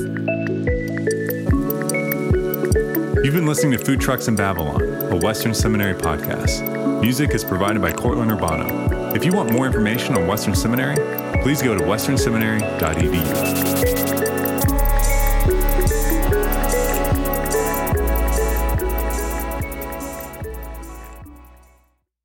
You've 3.25 3.33
been 3.33 3.47
listening 3.47 3.71
to 3.71 3.79
Food 3.83 3.99
Trucks 3.99 4.27
in 4.27 4.35
Babylon, 4.35 4.83
a 5.11 5.15
Western 5.15 5.55
Seminary 5.55 5.95
podcast. 5.95 7.01
Music 7.01 7.31
is 7.31 7.43
provided 7.43 7.81
by 7.81 7.91
Cortland 7.91 8.29
Urbano. 8.29 9.15
If 9.15 9.25
you 9.25 9.33
want 9.33 9.51
more 9.51 9.65
information 9.65 10.15
on 10.15 10.27
Western 10.27 10.53
Seminary, 10.53 10.95
please 11.41 11.63
go 11.63 11.75
to 11.75 11.83
westernseminary.edu. 11.83 13.86